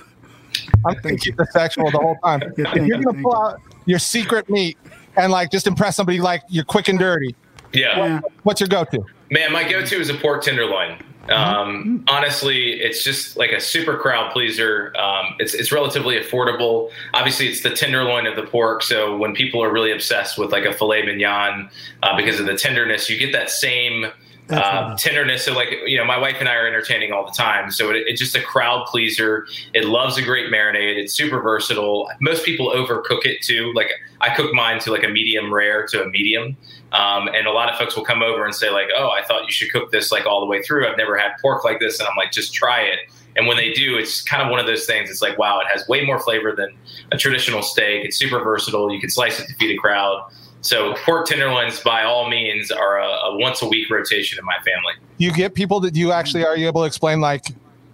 [0.87, 2.41] I'm thinking the sexual the whole time.
[2.57, 3.39] Yeah, if you're you, going to pull you.
[3.39, 4.77] out your secret meat
[5.17, 7.35] and like just impress somebody like you're quick and dirty.
[7.73, 7.97] Yeah.
[7.97, 8.21] Yeah.
[8.43, 9.05] What's your go-to?
[9.31, 10.99] Man, my go-to is a pork tenderloin.
[11.29, 14.93] Um, honestly, it's just like a super crowd pleaser.
[14.99, 16.91] Um, it's it's relatively affordable.
[17.15, 18.83] Obviously, it's the tenderloin of the pork.
[18.83, 21.71] So when people are really obsessed with like a filet mignon
[22.03, 24.07] uh, because of the tenderness, you get that same
[24.51, 25.03] That's what it is.
[25.03, 25.45] tenderness.
[25.45, 27.71] So like you know, my wife and I are entertaining all the time.
[27.71, 29.47] So it, it's just a crowd pleaser.
[29.75, 30.97] It loves a great marinade.
[30.97, 32.11] It's super versatile.
[32.21, 33.73] Most people overcook it too.
[33.75, 36.57] Like I cook mine to like a medium rare to a medium.
[36.93, 39.45] Um, and a lot of folks will come over and say like, "Oh, I thought
[39.45, 40.89] you should cook this like all the way through.
[40.89, 42.99] I've never had pork like this." And I'm like, "Just try it."
[43.37, 45.11] And when they do, it's kind of one of those things.
[45.11, 46.77] It's like, wow, it has way more flavor than
[47.13, 48.05] a traditional steak.
[48.05, 48.93] It's super versatile.
[48.93, 50.29] You can slice it to feed a crowd.
[50.63, 54.57] So pork tenderloins, by all means, are a, a once a week rotation in my
[54.57, 54.95] family.
[55.19, 57.45] You get people that you actually are you able to explain like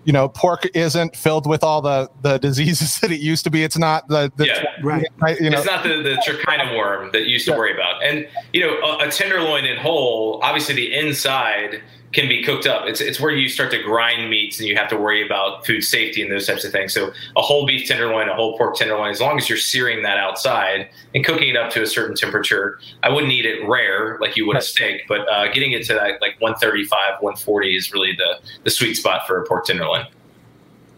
[0.05, 3.63] you know pork isn't filled with all the the diseases that it used to be.
[3.63, 4.65] It's not the, the Yeah.
[4.83, 5.41] Right.
[5.41, 7.59] You know, it's not the, the trichina worm that you used to Yeah.
[7.59, 8.03] worry about.
[8.05, 12.87] And, you know, a, a tenderloin in whole, obviously the inside can be cooked up.
[12.87, 15.83] It's, it's where you start to grind meats and you have to worry about food
[15.83, 16.93] safety and those types of things.
[16.93, 20.19] So a whole beef tenderloin, a whole pork tenderloin, as long as you're searing that
[20.19, 24.37] outside and cooking it up to a certain temperature, I wouldn't eat it rare like
[24.37, 26.91] you would a steak, but uh, getting it to that like 135,
[27.21, 30.07] 140 is really the, the sweet spot for a pork tenderloin.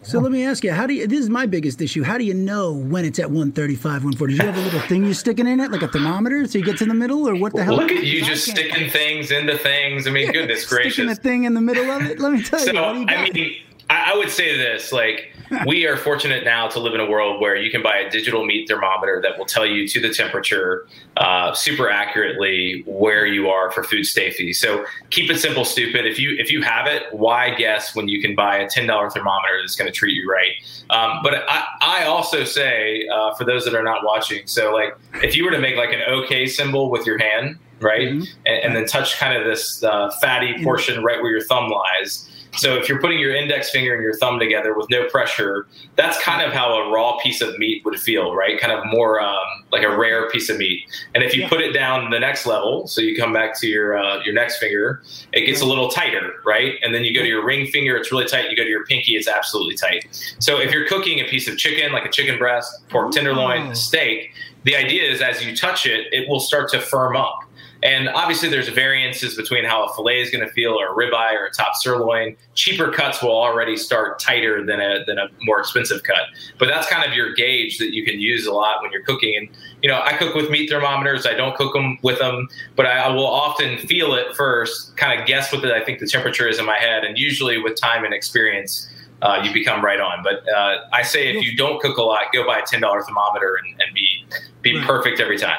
[0.08, 2.02] So let me ask you, how do you, this is my biggest issue.
[2.02, 4.32] How do you know when it's at 135, 140?
[4.32, 6.64] Do you have a little thing you're sticking in it, like a thermometer, so you
[6.64, 7.76] get to the middle, or what the hell?
[7.76, 10.06] Look at you I just can't- sticking things into things.
[10.06, 10.94] I mean, goodness gracious.
[10.94, 12.18] Sticking a thing in the middle of it?
[12.20, 12.80] Let me tell So you.
[12.80, 13.18] What do you got?
[13.18, 13.54] I mean,
[13.90, 15.30] I, I would say this like
[15.66, 18.44] we are fortunate now to live in a world where you can buy a digital
[18.44, 23.70] meat thermometer that will tell you to the temperature uh, super accurately where you are
[23.72, 24.52] for food safety.
[24.52, 26.06] So keep it simple, stupid.
[26.06, 29.10] If you if you have it, why guess when you can buy a ten dollar
[29.10, 30.52] thermometer that's going to treat you right?
[30.90, 34.96] Um, but I, I also say uh, for those that are not watching, so like
[35.22, 38.26] if you were to make like an OK symbol with your hand, right, Mhm.
[38.46, 42.27] and, and then touch kind of this uh, fatty portion right where your thumb lies.
[42.58, 46.20] So if you're putting your index finger and your thumb together with no pressure, that's
[46.22, 48.58] kind of how a raw piece of meat would feel, right?
[48.60, 49.36] Kind of more um,
[49.70, 50.82] like a rare piece of meat.
[51.14, 51.48] And if you Yeah.
[51.48, 54.58] put it down the next level, so you come back to your uh, your next
[54.58, 56.74] finger, it gets a little tighter, right?
[56.82, 58.50] And then you go to your ring finger, it's really tight.
[58.50, 60.08] You go to your pinky, it's absolutely tight.
[60.40, 63.70] So if you're cooking a piece of chicken, like a chicken breast, pork tenderloin, Oh.
[63.70, 64.32] a steak,
[64.64, 67.38] the idea is as you touch it, it will start to firm up.
[67.82, 71.34] And obviously, there's variances between how a fillet is going to feel, or a ribeye,
[71.34, 72.36] or a top sirloin.
[72.54, 76.22] Cheaper cuts will already start tighter than a than a more expensive cut.
[76.58, 79.36] But that's kind of your gauge that you can use a lot when you're cooking.
[79.36, 79.48] And
[79.80, 81.24] you know, I cook with meat thermometers.
[81.24, 85.20] I don't cook them with them, but I, I will often feel it first, kind
[85.20, 87.80] of guess what the, I think the temperature is in my head, and usually with
[87.80, 88.92] time and experience.
[89.20, 92.26] Uh, you become right on, but uh, I say if you don't cook a lot,
[92.32, 94.24] go buy a ten dollar thermometer and, and be
[94.62, 94.86] be Right.
[94.86, 95.58] perfect every time.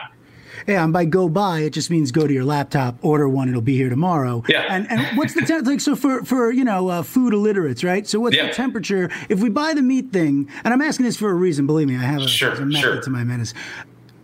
[0.70, 3.62] Yeah, and by go buy, it just means go to your laptop, order one, it'll
[3.62, 4.44] be here tomorrow.
[4.48, 4.66] Yeah.
[4.70, 5.82] And and what's the temp- like?
[5.82, 8.08] So for for you know uh, food illiterates, right?
[8.08, 8.48] So what's Yeah.
[8.48, 10.48] the temperature if we buy the meat thing?
[10.64, 11.66] And I'm asking this for a reason.
[11.66, 13.02] Believe me, I have a, Sure, a method sure.
[13.02, 13.54] to my madness.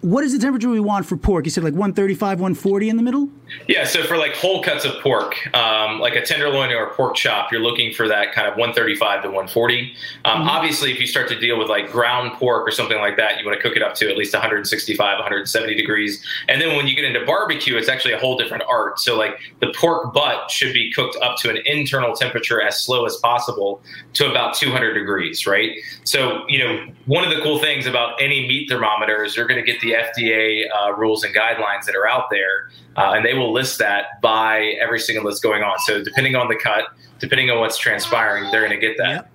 [0.05, 1.45] What is the temperature we want for pork?
[1.45, 3.27] You said like 135, 140 in the middle.
[3.67, 7.15] Yeah, so for like whole cuts of pork, um, like a tenderloin or a pork
[7.15, 9.95] chop, you're looking for that kind of 135 to 140.
[10.25, 13.39] Um, Obviously, if you start to deal with like ground pork or something like that,
[13.39, 16.23] you want to cook it up to at least 165, 170 degrees.
[16.49, 18.99] And then when you get into barbecue, it's actually a whole different art.
[18.99, 23.05] So like the pork butt should be cooked up to an internal temperature as slow
[23.05, 23.81] as possible
[24.13, 25.71] to about 200 degrees, right?
[26.03, 29.63] So you know, one of the cool things about any meat thermometer is you're going
[29.63, 33.33] to get the FDA uh, rules and guidelines that are out there, uh, and they
[33.33, 35.77] will list that by every single that's going on.
[35.79, 36.85] So depending on the cut,
[37.19, 39.09] depending on what's transpiring, they're going to get that.
[39.09, 39.31] Yep.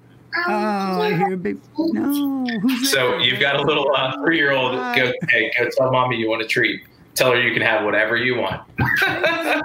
[0.46, 2.46] Oh, I hear a big no.
[2.85, 4.73] So you've got a little uh, three-year-old.
[4.73, 6.83] Go, hey, go tell mommy you want a treat.
[7.16, 8.62] Tell her you can have whatever you want.
[9.03, 9.61] Yeah.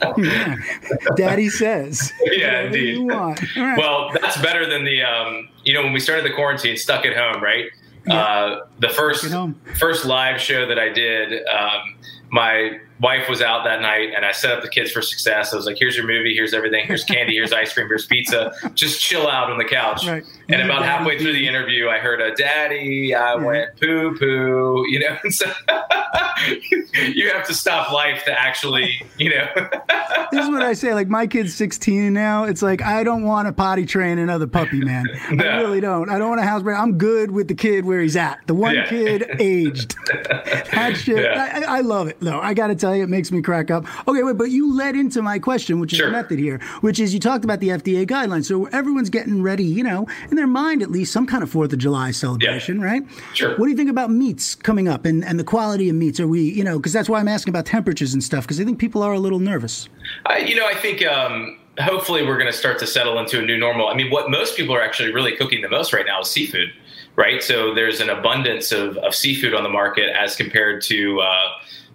[1.16, 2.12] Daddy says.
[2.24, 2.94] Yeah, indeed.
[2.94, 3.42] You want.
[3.56, 3.76] All right.
[3.76, 7.16] Well, that's better than the um, you know when we started the quarantine, stuck at
[7.16, 7.66] home, right?
[8.08, 9.24] Uh, the first
[9.78, 11.94] first live show that I did, um,
[12.30, 15.52] my wife was out that night, and I set up the kids for success.
[15.52, 16.34] I was like, "Here's your movie.
[16.34, 16.86] Here's everything.
[16.86, 17.34] Here's candy.
[17.34, 17.88] Here's ice cream.
[17.88, 18.52] Here's pizza.
[18.74, 20.24] Just chill out on the couch." Right.
[20.48, 20.84] And Yeah, about daddy.
[20.88, 23.44] halfway through the interview, I heard a "Daddy." I Yeah.
[23.44, 24.84] went poo poo.
[24.88, 25.46] You know, and so
[27.14, 29.46] you have to stop life to actually, you know.
[30.32, 30.94] this is what I say.
[30.94, 32.44] Like my kid's 16 now.
[32.44, 35.04] It's like I don't want to potty train another puppy, man.
[35.30, 36.08] I really don't.
[36.10, 36.78] I don't want a housebreak.
[36.78, 38.40] I'm good with the kid where he's at.
[38.46, 38.86] The one Yeah.
[38.88, 39.96] kid aged.
[40.72, 41.26] That shit.
[41.26, 42.16] I, I love it.
[42.20, 42.38] though.
[42.40, 43.84] I got to tell you, it makes me crack up.
[44.08, 46.06] Okay, wait, but you led into my question, which is Sure.
[46.06, 48.46] the method here, which is you talked about the FDA guidelines.
[48.46, 51.72] So everyone's getting ready, you know, in their mind at least, some kind of Fourth
[51.72, 53.02] of July celebration, right?
[53.34, 53.50] Sure.
[53.56, 56.18] What do you think about meats coming up and, and the quality of meats?
[56.20, 58.64] Are we, you know, because that's why I'm asking about temperatures and stuff, because I
[58.64, 59.88] think people are a little nervous.
[60.26, 63.42] I, you know, I think um, hopefully we're going to start to settle into a
[63.42, 63.88] new normal.
[63.88, 66.70] I mean, what most people are actually really cooking the most right now is seafood,
[67.16, 67.42] right?
[67.42, 71.48] So there's an abundance of, of seafood on the market as compared to uh,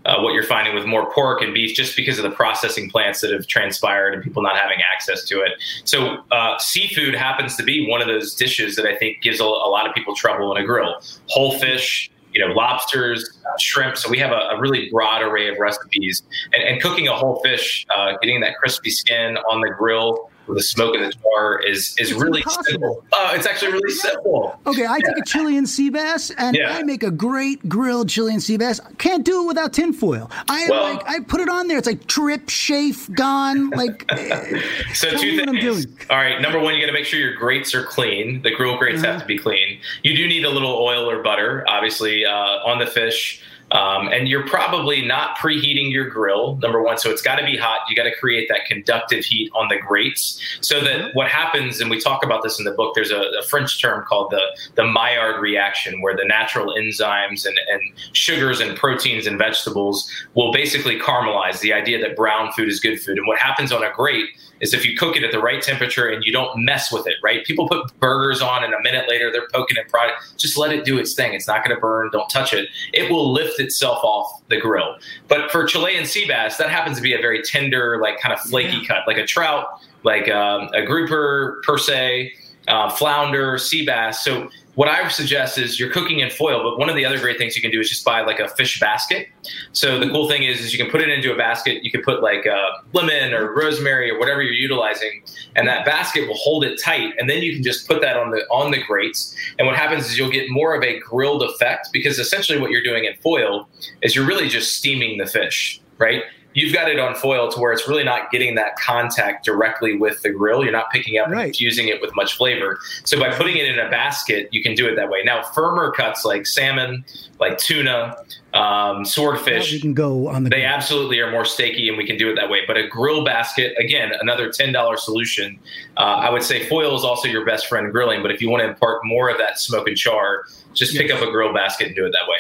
[0.08, 3.22] uh, what you're finding with more pork and beef, just because of the processing plants
[3.22, 5.54] that have transpired and people not having access to it.
[5.84, 9.44] So uh, seafood happens to be one of those dishes that I think gives a,
[9.44, 10.96] a lot of people trouble in a grill.
[11.28, 13.98] Whole fish you know, lobsters, uh, shrimp.
[13.98, 16.22] So we have a, a really broad array of recipes.
[16.54, 20.64] And, and cooking a whole fish, uh, getting that crispy skin on the grill the
[20.64, 22.64] smoke in the jar is is It's really impossible.
[22.66, 23.06] simple.
[23.14, 24.60] Oh, it's actually really simple.
[24.66, 26.74] Okay, I take a Chilean sea bass and Yeah.
[26.78, 28.80] I make a great grilled Chilean sea bass.
[28.98, 30.30] Can't do it without tinfoil.
[30.50, 31.78] I Well- like I put it on there.
[31.78, 33.70] It's like trip, chafe, gone.
[33.72, 34.62] Like eh,
[34.94, 35.86] So Tell two me what I'm things.
[35.86, 36.00] doing.
[36.10, 38.42] All right, number one, you got to make sure your grates are clean.
[38.42, 39.14] The grill grates Uh-huh.
[39.14, 39.80] have to be clean.
[40.04, 43.42] You do need a little oil or butter, obviously, uh, on the fish.
[43.72, 46.98] Um, and you're probably not preheating your grill, number one.
[46.98, 47.82] So it's got to be hot.
[47.90, 51.90] You got to create that conductive heat on the grates so that what happens, and
[51.90, 54.42] we talk about this in the book, there's a, a French term called the,
[54.76, 57.82] the Maillard reaction, where the natural enzymes and, and
[58.14, 63.00] sugars and proteins and vegetables will basically caramelize the idea that brown food is good
[63.02, 63.18] food.
[63.18, 66.08] And what happens on a grate is if you cook it at the right temperature
[66.08, 67.46] and you don't mess with it, right?
[67.46, 70.16] People put burgers on and a minute later they're poking and prodding.
[70.38, 71.34] Just let it do its thing.
[71.34, 72.10] It's not going to burn.
[72.12, 72.70] Don't touch it.
[72.94, 74.98] It will lift itself off the grill.
[75.28, 78.40] But for Chilean sea bass, that happens to be a very tender, like kind of
[78.42, 79.08] flaky cut.
[79.08, 79.68] Like a trout,
[80.04, 82.34] like um, a grouper per se,
[82.68, 84.24] uh, flounder, sea bass.
[84.24, 87.40] So what I suggest is you're cooking in foil, but one of the other great
[87.40, 89.28] things you can do is just buy like a fish basket.
[89.72, 91.84] So the cool thing is, is you can put it into a basket.
[91.84, 95.24] You can put like uh, lemon or rosemary or whatever you're utilizing,
[95.56, 97.16] and that basket will hold it tight.
[97.18, 99.36] And then you can just put that on the on the grates.
[99.58, 102.84] And what happens is you'll get more of a grilled effect because essentially what you're
[102.84, 103.68] doing in foil
[104.04, 106.22] is you're really just steaming the fish, right?
[106.58, 110.20] You've got it on foil to where it's really not getting that contact directly with
[110.24, 110.64] the grill.
[110.64, 111.40] You're not picking up Right.
[111.42, 112.80] and infusing it with much flavor.
[113.04, 115.22] So by putting it in a basket, you can do it that way.
[115.24, 117.06] Now, firmer cuts like salmon,
[117.40, 118.16] like tuna,
[118.56, 120.50] um, you swordfish, can go on the.
[120.50, 122.62] they absolutely are more steaky and we can do it that way.
[122.66, 125.60] But a grill basket, again, another $10 solution.
[125.96, 128.64] Uh, I would say foil is also your best friend grilling, but if you want
[128.64, 131.96] to impart more of that smoke and char, just pick up a grill basket and
[131.96, 132.38] do it that way.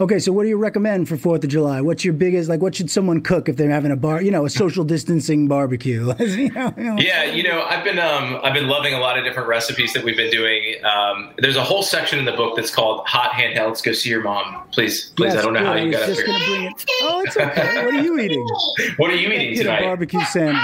[0.00, 1.82] Okay, so what do you recommend for Fourth of July?
[1.82, 2.62] What's your biggest like?
[2.62, 4.22] What should someone cook if they're having a bar?
[4.22, 6.14] You know, a social distancing barbecue.
[6.20, 6.96] You know, you know.
[6.98, 10.02] Yeah, you know, I've been um, I've been loving a lot of different recipes that
[10.02, 10.76] we've been doing.
[10.86, 14.22] Um, there's a whole section in the book that's called "Hot Handhelds." Go see your
[14.22, 15.10] mom, please.
[15.16, 15.66] Please, Yes, I don't know good.
[15.66, 16.26] how you got up just here.
[16.28, 16.84] gonna bring it.
[17.02, 17.84] Oh, it's okay.
[17.84, 18.46] What are you eating?
[18.96, 19.82] What are you eating Get a tonight?
[19.82, 20.62] barbecue sandwich.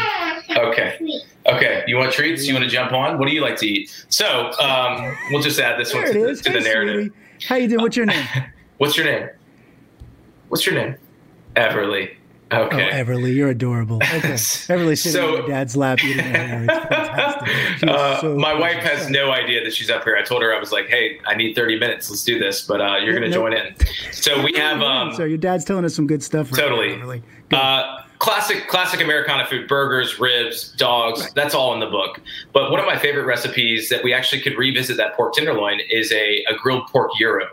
[0.56, 1.20] Okay.
[1.46, 1.84] Okay.
[1.86, 2.46] You want treats?
[2.46, 3.18] You want to jump on?
[3.18, 4.06] What do you like to eat?
[4.08, 6.94] So um, we'll just add this There one to, the, to Hey, the narrative.
[7.12, 7.46] sweetie.
[7.48, 7.82] How you doing?
[7.82, 8.26] What's your name?
[8.78, 9.28] What's your name?
[10.48, 10.96] What's your name?
[11.54, 12.14] Everly.
[12.52, 12.90] Okay.
[12.90, 13.96] Oh, Everly, you're adorable.
[14.02, 16.62] Okay, Everly sitting So- on your dad's lap eating a hair.
[16.62, 17.88] It's fantastic.
[17.88, 20.16] Uh, so my wife has no idea that she's up here.
[20.16, 22.08] I told her I was like, "Hey, I need 30 minutes.
[22.08, 23.50] Let's do this." But uh, you're going to Nope.
[23.50, 23.74] join in.
[24.12, 26.52] So we have um, so your dad's telling us some good stuff.
[26.52, 27.22] Right Totally.
[27.50, 31.32] Now, Uh, classic, classic Americana food: burgers, ribs, dogs.
[31.34, 32.20] That's all in the book.
[32.52, 36.12] But one of my favorite recipes that we actually could revisit that pork tenderloin is
[36.12, 37.48] a, a grilled pork gyro.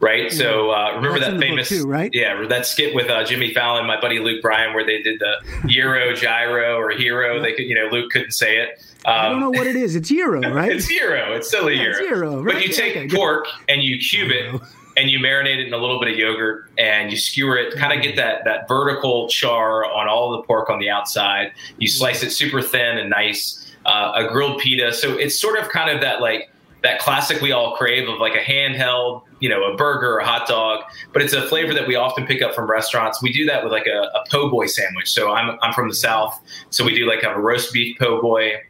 [0.00, 2.08] Right, so uh, remember That's that in the book famous, too, right?
[2.12, 5.34] Yeah, that skit with uh, Jimmy Fallon, my buddy Luke Bryan, where they did the
[5.66, 7.42] gyro, gyro, or hero.
[7.42, 8.80] They could, you know, Luke couldn't say it.
[9.04, 9.96] Um, I don't know what it is.
[9.96, 10.70] It's gyro, right?
[10.70, 11.32] it's gyro.
[11.34, 12.30] It's silly Yeah, it's gyro.
[12.42, 14.60] gyro, But you take Okay, pork and you cube it
[14.96, 17.92] and you marinate it in a little bit of yogurt and you skewer it, kind
[17.92, 21.52] of get that that vertical char on all of the pork on the outside.
[21.78, 23.72] You slice it super thin and nice.
[23.86, 24.92] Uh, a grilled pita.
[24.92, 26.50] So it's sort of kind of that like
[26.82, 30.26] that classic we all crave of like a handheld, you know, a burger or a
[30.26, 30.84] hot dog.
[31.12, 33.22] But it's a flavor that we often pick up from restaurants.
[33.22, 35.10] We do that with like a, a po' boy sandwich.
[35.10, 38.60] So I'm I'm from the south, so we do like a roast beef po' boy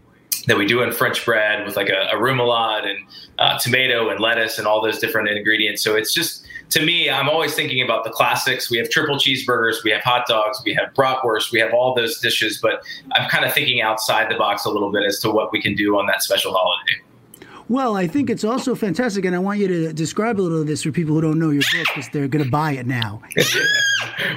[0.46, 2.98] that we do in French bread with like a, a remoulade and
[3.38, 5.82] uh, tomato and lettuce and all those different ingredients.
[5.82, 8.70] So it's just to me, I'm always thinking about the classics.
[8.70, 12.18] We have triple cheeseburgers, we have hot dogs, we have bratwurst, we have all those
[12.20, 12.58] dishes.
[12.60, 15.62] But I'm kind of thinking outside the box a little bit as to what we
[15.62, 17.00] can do on that special holiday.
[17.68, 20.66] Well, I think it's also fantastic, and I want you to describe a little of
[20.66, 23.20] this for people who don't know your book because they're going to buy it now.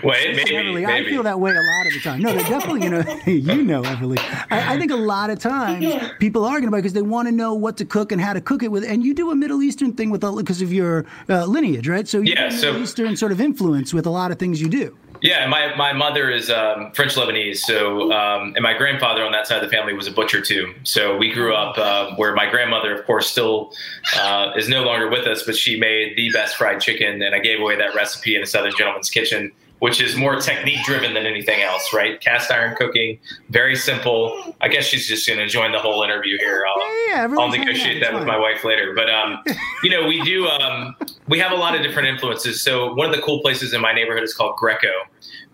[0.03, 0.85] Wait, maybe, Everly, maybe.
[0.85, 2.21] I feel that way a lot of the time.
[2.21, 4.19] No, they're definitely going to, you know, Everly.
[4.51, 5.85] I, I think a lot of times
[6.19, 8.33] people are going to buy because they want to know what to cook and how
[8.33, 8.83] to cook it with.
[8.83, 12.07] And you do a Middle Eastern thing with because of your uh, lineage, right?
[12.07, 14.61] So you Yeah, have so- Middle Eastern sort of influence with a lot of things
[14.61, 14.97] you do.
[15.21, 19.45] Yeah, my, my mother is um, French Lebanese, so um, and my grandfather on that
[19.45, 20.73] side of the family was a butcher too.
[20.83, 23.71] So we grew up uh, where my grandmother, of course, still
[24.17, 27.39] uh, is no longer with us, but she made the best fried chicken, and I
[27.39, 31.25] gave away that recipe in a Southern Gentleman's Kitchen, which is more technique driven than
[31.25, 32.21] anything else, right?
[32.21, 33.17] Cast iron cooking,
[33.49, 34.55] very simple.
[34.61, 36.63] I guess she's just going to join the whole interview here.
[36.67, 38.93] I'll, Yeah, yeah, I'll negotiate that with my wife later.
[38.93, 39.43] But um,
[39.83, 40.47] you know, we do.
[40.47, 40.95] Um,
[41.27, 42.61] we have a lot of different influences.
[42.61, 44.91] So one of the cool places in my neighborhood is called Greko,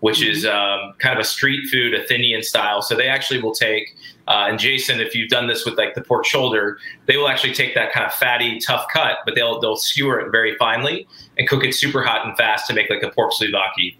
[0.00, 0.88] which is Mm-hmm.
[0.88, 2.82] um, kind of a street food, Athenian style.
[2.82, 3.96] So they actually will take.
[4.26, 7.54] Uh, and Jason, if you've done this with like the pork shoulder, they will actually
[7.54, 11.48] take that kind of fatty, tough cut, but they'll they'll skewer it very finely and
[11.48, 13.96] cook it super hot and fast to make like a pork souvlaki.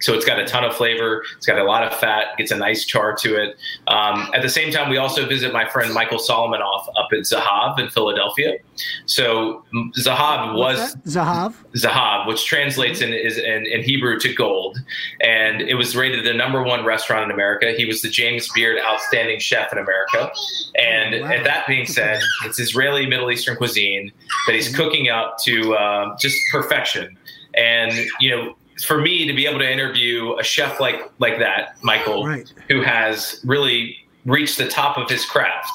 [0.00, 1.22] So it's got a ton of flavor.
[1.36, 2.36] It's got a lot of fat.
[2.36, 3.56] Gets a nice char to it.
[3.88, 7.78] Um, at the same time, we also visit my friend Michael Solomonov up at Zahav
[7.78, 8.58] in Philadelphia.
[9.06, 9.64] So
[9.98, 11.54] Zahav was Zahav.
[11.76, 14.78] Zahav, which translates in is in, in Hebrew to gold,
[15.22, 17.72] and it was rated the number one restaurant in America.
[17.76, 20.30] He was the James Beard Outstanding Chef in America.
[20.78, 21.30] And Oh, wow.
[21.32, 24.12] and that being said, it's Israeli Middle Eastern cuisine
[24.46, 24.76] that he's Mm-hmm.
[24.76, 27.16] cooking up to uh, just perfection.
[27.54, 31.76] And you know, for me to be able to interview a chef like like that,
[31.82, 32.52] Michael, Right.
[32.68, 35.70] who has really reached the top of his craft.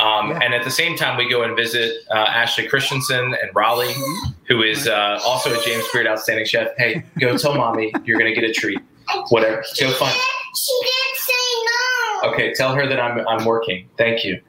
[0.00, 0.40] Um, Yeah.
[0.42, 4.32] And at the same time, we go and visit uh, Ashley Christensen and Raleigh, Mm-hmm.
[4.48, 6.68] who is uh, also a James Beard Outstanding Chef.
[6.78, 8.80] Hey, go tell mommy you're going to get a treat.
[9.28, 9.62] Whatever.
[9.80, 10.14] Go find.
[10.54, 12.32] She didn't say no.
[12.32, 13.88] Okay, tell her that I'm I'm working.
[13.98, 14.40] Thank you.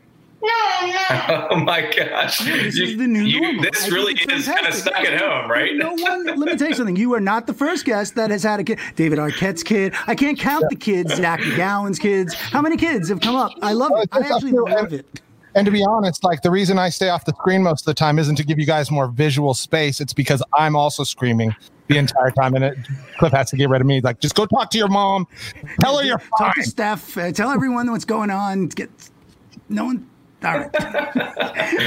[1.52, 2.40] Oh my gosh!
[2.40, 3.62] This You- is the new you- normal.
[3.66, 4.94] I This think really it's is kind of fantastic.
[4.94, 5.72] stuck at home, right?
[5.76, 6.26] No one.
[6.26, 6.96] Let me tell you something.
[6.96, 8.80] You are not the first guest that has had a kid.
[8.96, 9.94] David Arquette's kid.
[10.08, 11.16] I can't count the kids.
[11.16, 12.34] Zach McGowan's kids.
[12.34, 13.52] How many kids have come up?
[13.62, 14.10] I love it.
[14.12, 15.22] I actually love it.
[15.56, 17.94] And to be honest, like the reason I stay off the screen most of the
[17.94, 20.02] time isn't to give you guys more visual space.
[20.02, 21.56] It's because I'm also screaming
[21.90, 22.78] the entire time, and it,
[23.20, 24.02] Cliff has to get rid of me.
[24.02, 25.28] Like, just go talk to your mom.
[25.80, 26.48] Tell her you're fine.
[26.48, 26.64] Talk to.
[26.64, 27.18] Steph.
[27.18, 28.68] Uh, tell everyone what's going on.
[28.68, 28.90] Get
[29.70, 30.10] no one.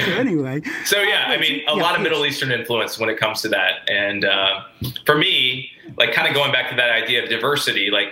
[0.07, 2.03] So anyway, So yeah, I mean, a Yeah, lot of.
[2.03, 3.89] Middle Eastern influence when it comes to that.
[3.89, 4.63] And uh,
[5.05, 8.09] for me, like kind of going back to that idea of diversity, like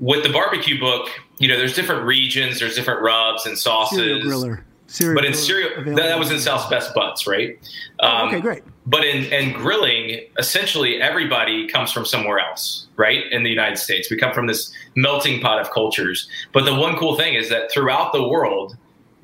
[0.00, 1.08] with the barbecue book,
[1.38, 3.98] you know, there's different regions, there's different rubs and sauces.
[3.98, 4.62] Serial Griller.
[4.88, 7.58] Cereal But in cereal, that, that was in South's Best Butts, right?
[8.00, 8.62] Oh, Um, okay, great.
[8.86, 13.24] But in and grilling, essentially everybody comes from somewhere else, right?
[13.32, 16.28] In the United States, we come from this melting pot of cultures.
[16.52, 18.76] But the one cool thing is that throughout the world,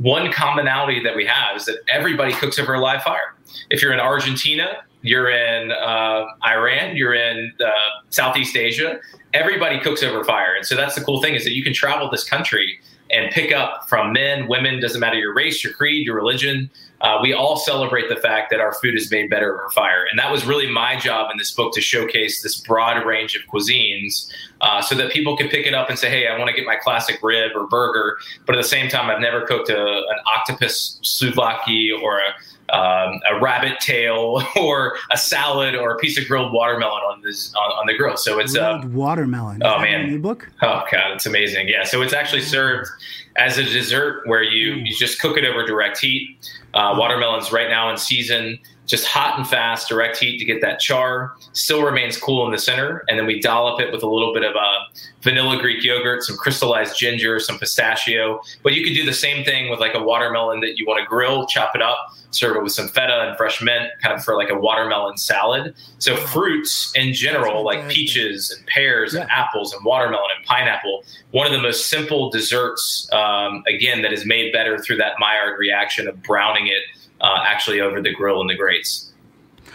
[0.03, 3.35] one commonality that we have is that everybody cooks over a live fire.
[3.71, 7.71] If you're in Argentina, you're in uh, Iran, you're in uh,
[8.11, 8.99] Southeast Asia,
[9.33, 10.55] everybody cooks over fire.
[10.55, 12.81] And so that's the cool thing is that you can travel this country
[13.11, 16.71] and pick up from men, women, doesn't matter your race, your creed, your religion.
[17.03, 20.07] Uh, we all celebrate the fact that our food is made better over fire.
[20.11, 23.43] And that was really my job in this book to showcase this broad range of
[23.53, 24.31] cuisines
[24.61, 26.65] uh, so that people could pick it up and say, hey, I want to get
[26.65, 28.19] my classic rib or burger.
[28.47, 32.35] But at the same time, I've never cooked a, an octopus souvlaki or a
[32.73, 37.55] um, a rabbit tail or a salad or a piece of grilled watermelon on this
[37.55, 38.17] on, on the grill.
[38.17, 39.57] So it's uh, watermelon.
[39.57, 40.11] Is oh, that in man.
[40.11, 40.49] new book.
[40.63, 41.69] Oh god, it's amazing.
[41.69, 42.89] Yeah, so it's actually served
[43.37, 46.39] as a dessert where you you just cook it over direct heat.
[46.75, 50.81] Uh, watermelon's right now in season, just hot and fast, direct heat to get that
[50.81, 51.35] char.
[51.53, 54.43] Still remains cool in the center, and then we dollop it with a little bit
[54.43, 54.79] of uh,
[55.23, 58.41] vanilla Greek yogurt, some crystallized ginger, some pistachio.
[58.63, 61.07] But you could do the same thing with like a watermelon that you want to
[61.07, 61.97] grill, chop it up,
[62.33, 65.75] serve it with some feta and fresh mint, kind of for like a watermelon salad.
[65.99, 69.43] So fruits in general, like peaches and pears and Yeah.
[69.45, 74.27] apples and watermelon and pineapple, one of the most simple desserts, um, again, that is
[74.27, 76.83] made better through that Maillard reaction of browning it
[77.23, 79.09] uh, actually over the grill and the grates.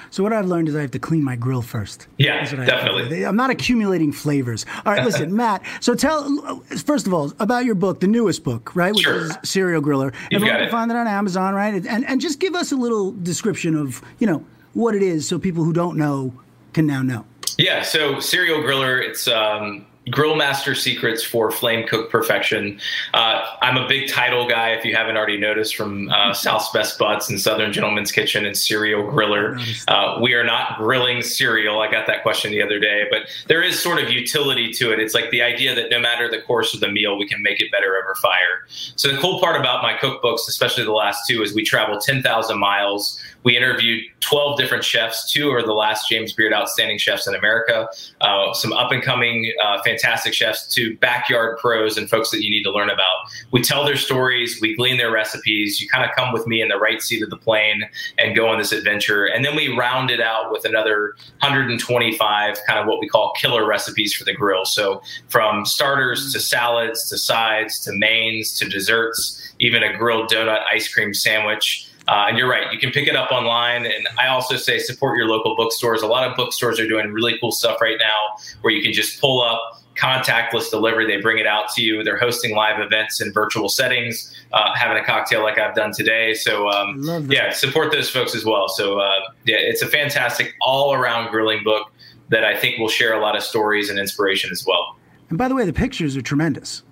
[0.09, 2.07] So what I've learned is I have to clean my grill first.
[2.17, 3.25] Yeah, That's what I have to definitely.
[3.25, 4.65] I'm not accumulating flavors.
[4.85, 5.63] All right, listen, Matt.
[5.81, 8.93] So tell first of all about your book, the newest book, right?
[8.93, 9.25] Which Sure.
[9.25, 10.13] is Serial Griller.
[10.31, 11.73] You've Everyone got can find it on Amazon, right?
[11.85, 15.39] And and just give us a little description of you know what it is, so
[15.39, 16.31] people who don't know
[16.73, 17.25] can now know.
[17.57, 22.79] Yeah, so Serial Griller, it's um, Grill Master Secrets for Flame Cook Perfection.
[23.13, 26.97] Uh, I'm a big title guy, if you haven't already noticed, from uh, South's Best
[26.97, 29.59] Butts and Southern Gentleman's Kitchen and Serial Griller.
[29.87, 31.79] Uh, we are not grilling cereal.
[31.79, 34.99] I got that question the other day, but there is sort of utility to it.
[34.99, 37.59] It's like the idea that no matter the course of the meal, we can make
[37.59, 38.65] it better over fire.
[38.67, 42.57] So the cool part about my cookbooks, especially the last two, is we travel 10,000
[42.57, 43.21] miles.
[43.43, 45.31] We interviewed 12 different chefs.
[45.31, 47.87] Two are the last James Beard Outstanding Chefs in America.
[48.19, 52.49] Uh, some up and coming, uh, fantastic chefs to backyard pros and folks that you
[52.49, 53.15] need to learn about.
[53.51, 55.79] We tell their stories, we glean their recipes.
[55.79, 57.83] You kind of come with me in the right seat of the plane
[58.17, 59.25] and go on this adventure.
[59.25, 63.65] And then we round it out with another 125 kind of what we call killer
[63.65, 64.65] recipes for the grill.
[64.65, 70.63] So from starters to salads to sides to mains to desserts, even a grilled donut
[70.71, 71.86] ice cream sandwich.
[72.07, 73.85] Uh, and you're right, you can pick it up online.
[73.85, 76.01] And I also say support your local bookstores.
[76.01, 79.19] A lot of bookstores are doing really cool stuff right now where you can just
[79.19, 81.05] pull up contactless delivery.
[81.05, 82.03] They bring it out to you.
[82.03, 86.33] They're hosting live events in virtual settings, uh, having a cocktail like I've done today.
[86.33, 88.69] So, um, yeah, support those folks as well.
[88.69, 89.11] So, uh,
[89.45, 91.91] yeah, it's a fantastic all around grilling book
[92.29, 94.97] that I think will share a lot of stories and inspiration as well.
[95.29, 96.83] And by the way, the pictures are tremendous.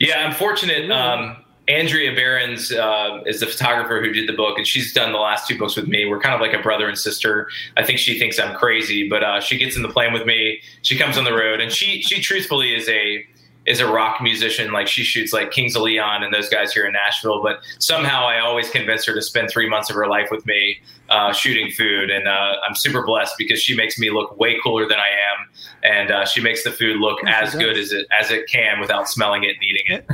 [0.00, 0.90] Yeah, I'm fortunate.
[0.90, 1.36] Um,
[1.68, 5.48] Andrea Behrends uh, is the photographer who did the book, and she's done the last
[5.48, 6.06] two books with me.
[6.06, 7.48] We're kind of like a brother and sister.
[7.76, 10.60] I think she thinks I'm crazy, but uh, she gets in the plane with me.
[10.82, 13.26] She comes on the road, and she she truthfully is a
[13.66, 14.72] is a rock musician.
[14.72, 17.42] Like she shoots like Kings of Leon and those guys here in Nashville.
[17.42, 20.80] But somehow I always convince her to spend three months of her life with me
[21.08, 24.88] uh, shooting food, and uh, I'm super blessed because she makes me look way cooler
[24.88, 25.48] than I am,
[25.84, 28.80] and uh, she makes the food look Yes, as good as it as it can
[28.80, 30.04] without smelling it and eating it.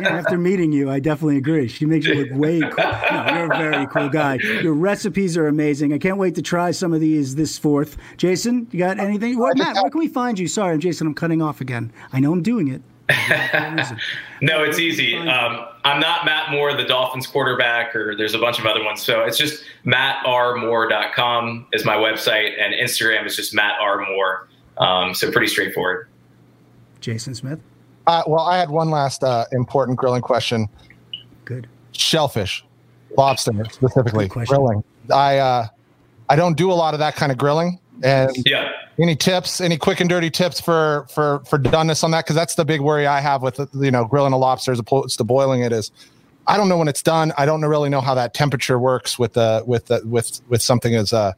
[0.00, 1.68] Yeah, after meeting you, I definitely agree.
[1.68, 2.84] She makes you look way cool.
[2.84, 4.38] No, you're a very cool guy.
[4.62, 5.92] Your recipes are amazing.
[5.92, 7.96] I can't wait to try some of these this fourth.
[8.16, 9.38] Jason, you got anything?
[9.38, 10.48] What, Matt, where can we find you?
[10.48, 11.92] Sorry, I'm Jason, I'm cutting off again.
[12.12, 12.82] I know I'm doing it.
[14.42, 15.16] No, it's easy.
[15.16, 19.02] Um, I'm not Matt Moore, the Dolphins quarterback, or there's a bunch of other ones.
[19.02, 24.04] So it's just mattrmoore.com is my website, and Instagram is just Matt R.
[24.06, 24.48] Moore.
[24.78, 26.08] Um, so pretty straightforward.
[27.00, 27.60] Jason Smith.
[28.06, 30.68] Uh, well, I had one last uh, important grilling question.
[31.44, 31.68] Good.
[31.92, 32.64] Shellfish.
[33.16, 34.82] lobster specifically grilling.
[35.12, 35.66] I uh,
[36.28, 37.78] I don't do a lot of that kind of grilling.
[38.02, 38.70] And Yeah.
[39.00, 42.24] Any tips, any quick and dirty tips for for for doneness on that?
[42.24, 45.18] Because that's the big worry I have with you know grilling a lobster as opposed
[45.18, 45.90] to boiling it is.
[46.46, 47.32] I don't know when it's done.
[47.38, 50.94] I don't really know how that temperature works with the with the with with something
[50.94, 51.32] as uh,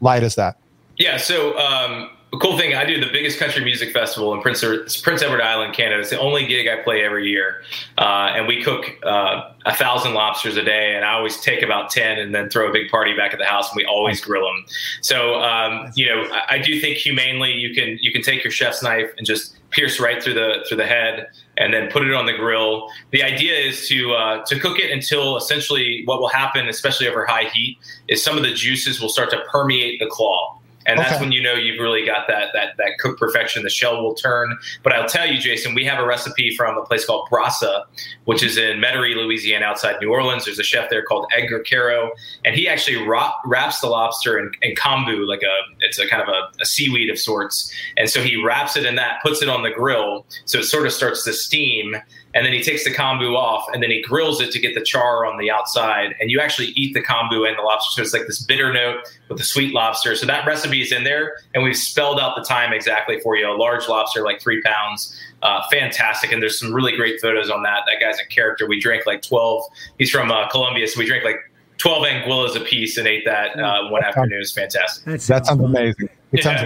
[0.00, 0.58] light as that.
[0.98, 1.16] Yeah.
[1.16, 4.62] So, um, cool thing, I do the biggest country music festival in Prince,
[5.00, 6.00] Prince Edward Island, Canada.
[6.00, 7.62] It's the only gig I play every year.
[7.98, 10.94] Uh, and we cook uh, a thousand lobsters a day.
[10.94, 13.44] And I always take about 10 and then throw a big party back at the
[13.44, 14.64] house and we always grill them.
[15.02, 18.50] So, um, you know, I, I do think humanely you can, you can take your
[18.50, 21.28] chef's knife and just pierce right through the, through the head
[21.58, 22.88] and then put it on the grill.
[23.10, 27.26] The idea is to, uh, to cook it until essentially what will happen, especially over
[27.26, 27.78] high heat,
[28.08, 30.55] is some of the juices will start to permeate the claw
[30.86, 31.20] and that's Okay.
[31.20, 33.62] when you know you've really got that that that cooked perfection.
[33.62, 34.56] The shell will turn.
[34.82, 37.84] But I'll tell you, Jason, we have a recipe from a place called Brasa,
[38.24, 40.44] which is in Metairie, Louisiana, outside New Orleans.
[40.44, 42.10] There's a chef there called Edgar Caro,
[42.44, 46.22] and he actually wrap, wraps the lobster in, in kombu, like a it's a kind
[46.22, 47.72] of a, a seaweed of sorts.
[47.96, 50.86] And so he wraps it in that, puts it on the grill, so it sort
[50.86, 51.96] of starts to steam.
[52.36, 54.82] And then he takes the kombu off, and then he grills it to get the
[54.82, 56.14] char on the outside.
[56.20, 58.98] And you actually eat the kombu and the lobster, so it's like this bitter note
[59.30, 60.14] with the sweet lobster.
[60.14, 63.50] So that recipe is in there, and we've spelled out the time exactly for you.
[63.50, 66.30] A large lobster, like three pounds, uh, fantastic.
[66.30, 67.84] And there's some really great photos on that.
[67.86, 68.66] That guy's a character.
[68.66, 69.64] We drank like 12.
[69.98, 71.38] He's from uh, Colombia, so we drank like
[71.78, 74.34] 12 Aguilas a piece and ate that uh, one afternoon.
[74.34, 75.04] It was fantastic.
[75.06, 76.08] That That sounds, sounds amazing.
[76.32, 76.62] It sounds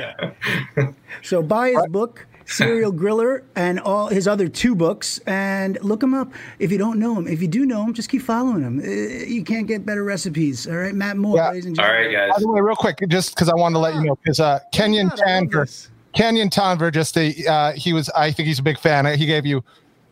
[0.76, 0.92] Yeah.
[1.22, 6.14] So buy his book, Serial Griller, and all his other two books, and look him
[6.14, 6.32] up.
[6.58, 8.80] If you don't know him, if you do know him, just keep following him.
[8.80, 10.66] Uh, You can't get better recipes.
[10.66, 11.48] All right, Matt Moore, Yeah.
[11.50, 12.14] ladies and All gentlemen.
[12.14, 12.42] right, By guys.
[12.42, 15.08] the way, real quick, just because I wanted to let you know, because uh, Kenyon
[15.08, 15.88] God, I Tanver.
[16.12, 19.06] Kenyon Tanver, just the uh, he was, I think he's a big fan.
[19.16, 19.62] He gave you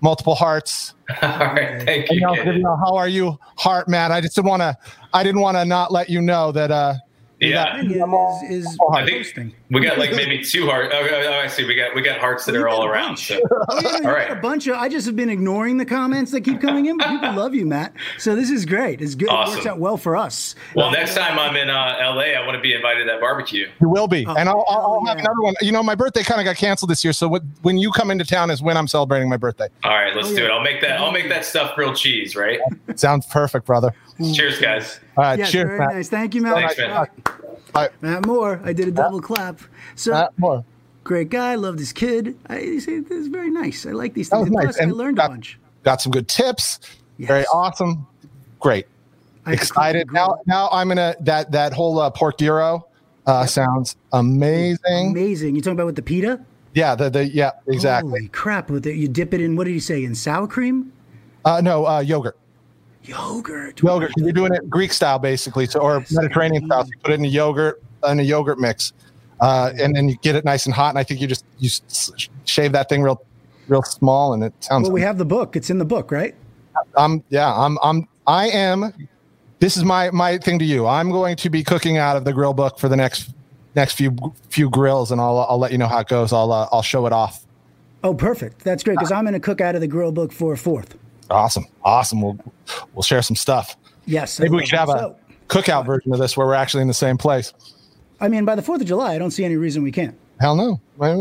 [0.00, 0.94] multiple hearts.
[1.22, 2.26] All right, thank And you.
[2.28, 2.44] I'll Ken.
[2.44, 4.12] give you a how are you heart, Matt?
[4.12, 4.76] I just didn't want to,
[5.12, 6.70] I didn't want to not let you know that.
[6.70, 6.94] uh
[7.40, 7.80] Yeah.
[7.82, 8.04] Yeah,
[8.50, 9.54] is, is I think posting.
[9.70, 10.92] we got like maybe two hearts.
[10.92, 11.64] Oh, oh, oh, I see.
[11.64, 13.10] We got we got hearts that You are all around.
[13.10, 13.28] bunch.
[13.28, 13.40] So.
[13.68, 14.74] Oh, yeah, you All got a bunch of.
[14.76, 17.64] I just have been ignoring the comments that keep coming in, but people love you,
[17.64, 17.92] Matt.
[18.18, 19.00] So this is great.
[19.00, 19.28] It's good.
[19.30, 20.56] It works out well for us.
[20.74, 23.68] Well, next time I'm in uh, LA, I want to be invited to that barbecue.
[23.80, 25.24] You will be, and I'll, I'll, I'll have yeah.
[25.24, 25.54] another one.
[25.60, 28.10] You know, my birthday kind of got canceled this year, so what, when you come
[28.10, 29.68] into town is when I'm celebrating my birthday.
[29.84, 30.48] All right, let's Oh, do yeah.
[30.48, 30.50] it.
[30.50, 30.98] I'll make that.
[31.00, 32.34] I'll make that stuffed grilled cheese.
[32.34, 32.58] Right.
[32.96, 33.94] Sounds perfect, brother.
[34.34, 35.00] Cheers, guys.
[35.16, 35.94] All right, Yeah, cheers, very Matt.
[35.94, 36.08] nice.
[36.08, 36.54] Thank you, Matt.
[36.54, 36.90] Thanks, man.
[36.90, 37.72] All right.
[37.72, 37.88] Bye.
[38.00, 38.60] Matt Moore.
[38.64, 39.60] I did a double clap.
[39.94, 40.64] So Matt Moore.
[41.04, 41.54] great guy.
[41.54, 42.36] Loved his kid.
[42.48, 43.86] I he this is very nice.
[43.86, 44.50] I like these That things.
[44.50, 44.64] was nice.
[44.76, 45.58] Plus, I And learned a bunch.
[45.84, 46.80] Got some good tips.
[47.18, 48.06] Very awesome.
[48.60, 48.86] Great.
[49.46, 50.10] I Excited.
[50.12, 52.86] Now, now I'm gonna that that whole uh, pork gyro
[53.26, 55.10] uh, sounds amazing.
[55.12, 55.54] Amazing.
[55.56, 56.40] You talking about with the pita?
[56.74, 58.10] Yeah, the the yeah exactly.
[58.10, 58.68] Holy crap!
[58.70, 59.56] With it, you dip it in.
[59.56, 60.04] What did you say?
[60.04, 60.92] In sour cream,
[61.44, 62.36] Uh, no, uh, yogurt.
[63.08, 63.82] Yogurt.
[63.82, 64.12] Yogurt.
[64.16, 66.84] You're doing it Greek style basically, so or Mediterranean style.
[66.84, 68.92] So you put it in a yogurt in a yogurt mix,
[69.40, 70.90] uh, and then you get it nice and hot.
[70.90, 71.70] And I think you just you
[72.44, 73.24] shave that thing real
[73.68, 74.84] real small, and it sounds.
[74.84, 75.56] Well, we have the book.
[75.56, 76.34] It's in the book, right?
[76.96, 77.52] I'm yeah.
[77.52, 78.92] I'm I'm I am.
[79.60, 80.86] This is my my thing to you.
[80.86, 83.30] I'm going to be cooking out of the grill book for the next
[83.74, 84.16] next few
[84.50, 86.32] few grills, and I'll I'll let you know how it goes.
[86.32, 87.44] I'll uh, I'll show it off.
[88.04, 88.62] Oh, perfect.
[88.62, 90.96] That's great because I'm going to cook out of the grill book for a fourth.
[91.30, 92.22] Awesome, awesome.
[92.22, 92.38] We'll
[92.94, 93.76] we'll share some stuff.
[94.06, 94.40] Yes.
[94.40, 94.96] Maybe we could have it.
[94.96, 95.14] a
[95.48, 97.52] cookout version of this where we're actually in the same place.
[98.20, 100.16] I mean, by the Fourth of July, I don't see any reason we can't.
[100.40, 100.80] Hell no.
[100.96, 101.14] Right.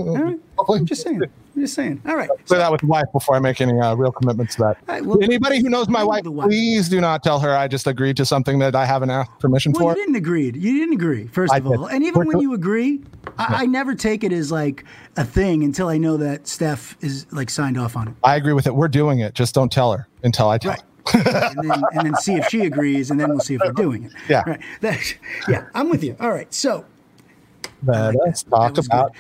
[0.58, 0.80] Hopefully.
[0.80, 1.24] I'm just saying.
[1.58, 2.00] I'm just saying.
[2.08, 2.30] All right.
[2.46, 4.78] Clear that with the wife before I make any uh, real commitments to that.
[4.88, 6.46] Right, well- Anybody who knows my wife, wife.
[6.50, 9.72] please do not tell her I just agreed to something that I haven't asked permission
[9.72, 9.90] Well, for.
[9.90, 10.46] you didn't agree.
[10.46, 11.78] You didn't agree, first I of did.
[11.80, 11.88] all.
[11.88, 13.02] And even We're when you agree,
[13.40, 14.86] I, I never take it as like
[15.16, 18.14] a thing until I know that Steph is like signed off on it.
[18.24, 18.76] I agree with it.
[18.76, 19.34] We're doing it.
[19.34, 20.82] Just don't tell her until I tell Right.
[21.14, 21.24] her.
[21.58, 24.04] and then and then see if she agrees, and then we'll see if we're doing
[24.04, 24.12] it.
[24.30, 24.44] Yeah.
[24.46, 24.62] Right.
[24.82, 25.16] That,
[25.50, 26.16] yeah, I'm with you.
[26.20, 26.54] All right.
[26.54, 26.86] So
[27.84, 28.50] let us that.
[28.52, 29.14] talk about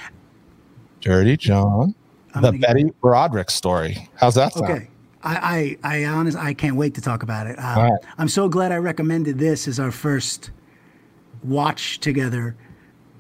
[1.01, 1.95] Dirty John,
[2.37, 4.09] I'm the gonna get- Betty Broderick story.
[4.15, 4.65] How's that sound?
[4.71, 4.87] Okay.
[5.23, 7.57] I, I, I honest, I can't wait to talk about it.
[7.59, 7.99] All right.
[8.17, 10.51] I'm so glad I recommended this as our first
[11.43, 12.55] watch together.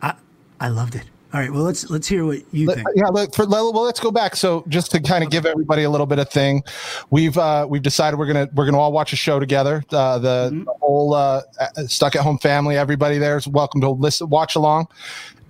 [0.01, 0.13] I,
[0.59, 1.03] I loved it.
[1.33, 1.51] All right.
[1.51, 2.87] Well, let's let's hear what you Let- think.
[2.95, 4.35] yeah, let, for, well, let's go back.
[4.37, 6.63] So, just to kind of give everybody a little bit of thing,
[7.09, 9.83] we've uh, we've decided we're gonna we're gonna all watch a show together.
[9.91, 10.63] Uh, the, Mm-hmm.
[10.63, 14.55] the whole uh, uh, stuck at home family, everybody there is welcome to listen, watch
[14.55, 14.87] along.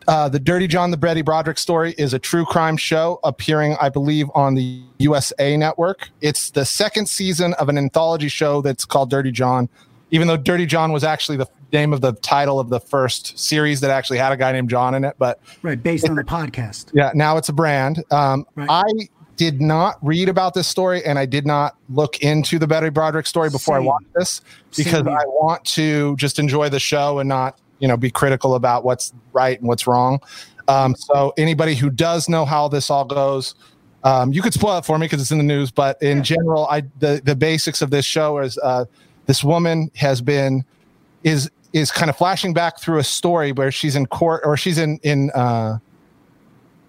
[0.07, 3.89] Uh, the Dirty John, the Betty Broderick story is a true crime show appearing, I
[3.89, 6.09] believe, on the USA Network.
[6.21, 9.67] It's the second season of an anthology show that's called Dirty John.
[10.11, 13.81] Even though Dirty John was actually the name of the title of the first series
[13.81, 15.81] that actually had a guy named John in it, but Right.
[15.81, 16.91] Based on the podcast.
[16.93, 18.01] yeah, now it's a brand.
[18.09, 18.69] Um, Right.
[18.69, 18.83] I
[19.35, 23.27] did not read about this story and I did not look into the Betty Broderick
[23.27, 23.83] story before Same.
[23.83, 24.41] I watched this
[24.77, 25.09] because Same.
[25.09, 29.13] I want to just enjoy the show and not, you know, be critical about what's
[29.33, 30.19] right and what's wrong.
[30.67, 33.55] Um, so anybody who does know how this all goes,
[34.03, 35.71] um, you could spoil it for me because it's in the news.
[35.71, 38.85] But in general, I the the basics of this show is uh,
[39.25, 40.65] this woman has been
[41.23, 44.77] is is kind of flashing back through a story where she's in court or she's
[44.77, 45.77] in in uh,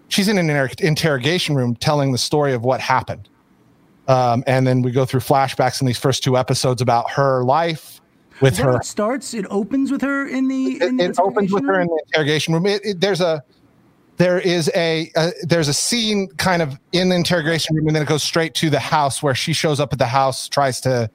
[0.07, 3.29] she's in an inter- interrogation room telling the story of what happened.
[4.07, 7.98] Um, and then we go through flashbacks in these first two episodes about her life
[8.41, 9.33] with her it starts?
[9.33, 10.75] It opens with her in the.
[10.77, 11.81] it, in the opens with interrogation her room?
[11.81, 12.65] in the interrogation room.
[12.65, 13.43] It, it- there's a
[14.17, 18.03] there is a, a there's a scene kind of in the interrogation room, and then
[18.03, 21.09] it goes straight to the house where she shows up at the house, tries to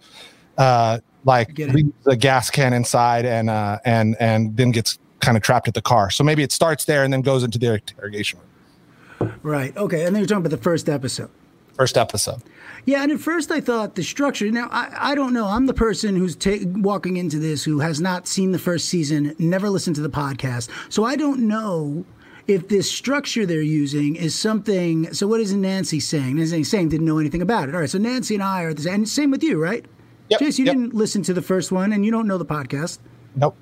[0.56, 5.42] uh, like leave the gas can inside, and uh, and and then gets kind of
[5.42, 6.10] trapped at the car.
[6.10, 9.34] So maybe it starts there and then goes into the interrogation room.
[9.42, 9.74] Right.
[9.76, 10.04] Okay.
[10.06, 11.30] And then you're talking about the first episode.
[11.76, 12.42] First episode.
[12.86, 14.50] Yeah, and at first I thought the structure.
[14.50, 15.46] Now I, I don't know.
[15.46, 19.34] I'm the person who's ta- walking into this who has not seen the first season,
[19.38, 22.04] never listened to the podcast, so I don't know
[22.46, 25.12] if this structure they're using is something.
[25.14, 26.36] So what is Nancy saying?
[26.36, 27.74] Nancy saying didn't know anything about it.
[27.74, 27.90] All right.
[27.90, 28.94] So Nancy and I are the same.
[28.94, 29.84] And same with you, right?
[30.28, 30.74] Yep, Jace, you yep.
[30.74, 32.98] didn't listen to the first one, and you don't know the podcast.
[33.36, 33.56] Nope.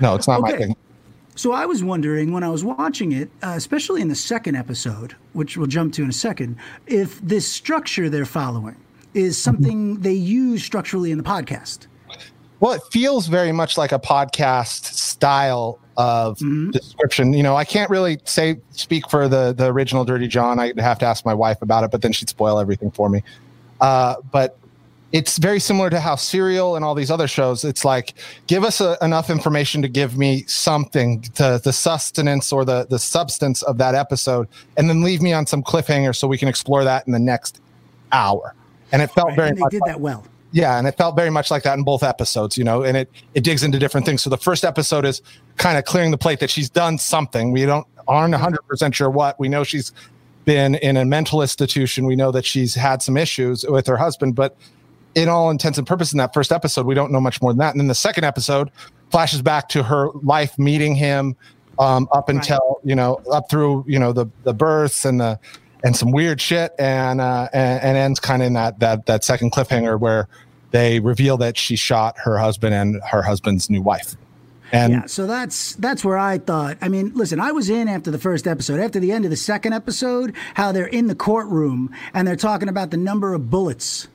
[0.00, 0.76] No, it's not my thing.
[1.36, 5.14] So I was wondering when I was watching it, uh, especially in the second episode,
[5.34, 6.56] which we'll jump to in a second,
[6.86, 8.76] if this structure they're following
[9.12, 11.88] is something they use structurally in the podcast.
[12.60, 16.38] Well, it feels very much like a podcast style of
[16.72, 17.34] description.
[17.34, 20.58] You know, I can't really say speak for the the original Dirty John.
[20.58, 23.22] I'd have to ask my wife about it, but then she'd spoil everything for me.
[23.80, 24.58] Uh, but
[25.12, 27.64] it's very similar to how Serial and all these other shows.
[27.64, 28.14] It's like
[28.46, 32.98] give us a, enough information to give me something to the sustenance or the the
[32.98, 36.84] substance of that episode, and then leave me on some cliffhanger so we can explore
[36.84, 37.60] that in the next
[38.12, 38.54] hour.
[38.92, 40.24] And it felt very and they much did like that well.
[40.52, 43.10] yeah, and it felt very much like that in both episodes, you know, and it
[43.34, 44.22] it digs into different things.
[44.22, 45.22] So the first episode is
[45.56, 47.52] kind of clearing the plate that she's done something.
[47.52, 49.38] We don't aren't 100% sure what.
[49.38, 49.92] We know she's
[50.44, 52.06] been in a mental institution.
[52.06, 54.56] We know that she's had some issues with her husband, but
[55.16, 57.58] in all intents and purposes in that first episode, we don't know much more than
[57.58, 57.72] that.
[57.72, 58.70] And then the second episode
[59.10, 61.34] flashes back to her life meeting him
[61.78, 65.40] um, up until, you know, up through, you know, the the births and the
[65.82, 69.24] and some weird shit and uh and, and ends kind of in that that that
[69.24, 70.28] second cliffhanger where
[70.70, 74.16] they reveal that she shot her husband and her husband's new wife.
[74.72, 76.76] And Yeah, so that's that's where I thought.
[76.82, 78.80] I mean, listen, I was in after the first episode.
[78.80, 82.68] After the end of the second episode, how they're in the courtroom and they're talking
[82.68, 84.08] about the number of bullets.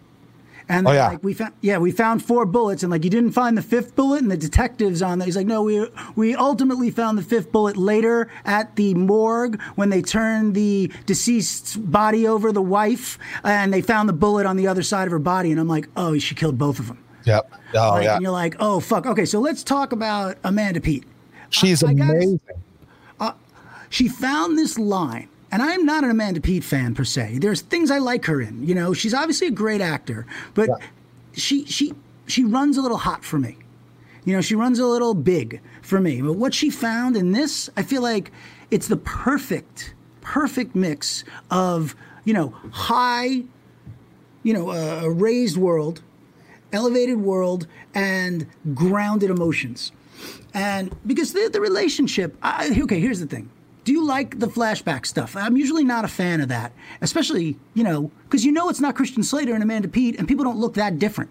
[0.70, 1.08] And Oh, yeah.
[1.10, 3.96] like we found yeah, we found four bullets and like you didn't find the fifth
[3.96, 5.26] bullet and the detectives on that.
[5.26, 9.90] He's like, "No, we we ultimately found the fifth bullet later at the morgue when
[9.90, 14.68] they turned the deceased's body over the wife and they found the bullet on the
[14.68, 17.52] other side of her body." And I'm like, "Oh, she killed both of them." yep.
[17.74, 18.14] Oh Like, yeah.
[18.16, 19.06] And you're like, "Oh, fuck.
[19.06, 21.04] Okay, so let's talk about Amanda Peet."
[21.50, 22.40] She's gotta- amazing.
[23.90, 27.40] she found this line and i'm not an amanda peet fan per se.
[27.40, 28.94] There's things i like her in you know?
[28.94, 30.70] She's obviously a great actor but
[31.34, 31.94] she she
[32.28, 33.58] she runs a little hot for me.
[34.26, 36.22] You know she runs a little big for me.
[36.22, 38.32] But what she found in this i feel like
[38.70, 43.44] it's the perfect perfect mix of you know high
[44.44, 46.02] you know a, a raised world
[46.74, 49.92] elevated world and grounded emotions.
[50.54, 53.50] And because the, the relationship I, okay here's the thing
[53.84, 56.72] do you like the flashback stuff i'm usually not a fan of that
[57.02, 60.44] especially you know because you know it's not christian slater and amanda peet and people
[60.44, 61.30] don't look that different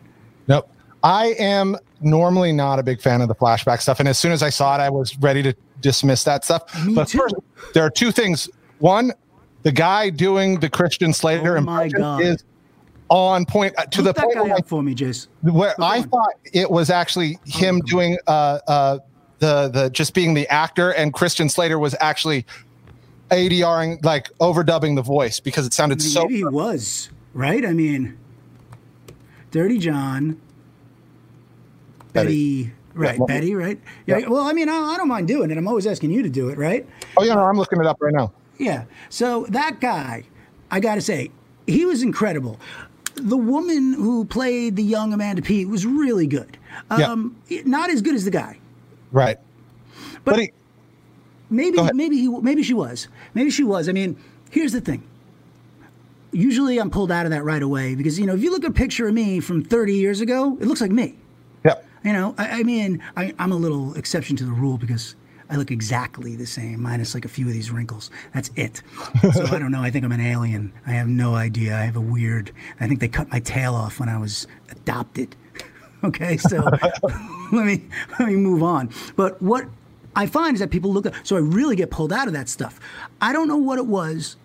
[0.49, 0.69] Nope.
[1.05, 4.01] I am normally not a big fan of the flashback stuff.
[4.01, 6.63] And as soon as I saw it, I was ready to dismiss that stuff.
[6.85, 7.19] Me but too.
[7.19, 7.35] first,
[7.73, 8.51] there are two things.
[8.81, 9.13] One,
[9.63, 12.21] the guy doing the Christian Slater Oh my impression God.
[12.23, 12.45] is
[13.11, 16.09] on point uh, to Look the point where, for me jace where I on.
[16.09, 18.99] thought it was actually him doing uh, uh,
[19.41, 22.47] the the just being the actor, and Christian Slater was actually
[23.31, 26.23] ADRing like overdubbing the voice because it sounded so.
[26.23, 28.19] maybe he was right i mean
[29.53, 30.37] dirty john
[32.13, 32.73] betty, Betty.
[32.95, 34.29] right well- betty right yeah, Yeah.
[34.29, 36.49] well i mean I, I don't mind doing it i'm always asking you to do
[36.49, 36.87] it right
[37.17, 38.33] Oh yeah, no, I'm looking it up right now.
[38.59, 38.85] Yeah.
[39.09, 40.23] So that guy,
[40.71, 41.31] I got to say,
[41.67, 42.61] he was incredible.
[43.17, 46.57] The woman who played the young Amanda Peet was really good.
[46.97, 47.07] Yeah.
[47.11, 48.59] Um, Not as good as the guy.
[49.13, 49.39] Right.
[50.25, 50.53] But, But he,
[51.49, 53.09] maybe, maybe he, maybe she was.
[53.35, 53.89] Maybe she was.
[53.89, 54.17] I mean,
[54.51, 55.03] here's the thing.
[56.33, 58.71] Usually, I'm pulled out of that right away because you know if you look at
[58.71, 61.17] a picture of me from 30 years ago, it looks like me.
[61.65, 61.75] yeah.
[62.05, 65.17] You know, I, I mean, I, I'm a little exception to the rule because
[65.51, 68.11] I look exactly the same, minus like a few of these wrinkles.
[68.33, 68.83] That's it.
[69.35, 69.83] So I don't know.
[69.83, 70.73] I think I'm an alien.
[70.87, 71.77] I have no idea.
[71.77, 72.53] I have a weird.
[72.79, 75.35] I think they cut my tail off when I was adopted.
[76.05, 76.65] okay, so
[77.57, 77.83] let me
[78.19, 78.91] let me move on.
[79.17, 79.67] But what
[80.17, 81.27] I find is that people look at.
[81.27, 82.81] So I really get pulled out of that stuff.
[83.21, 84.37] I don't know what it was.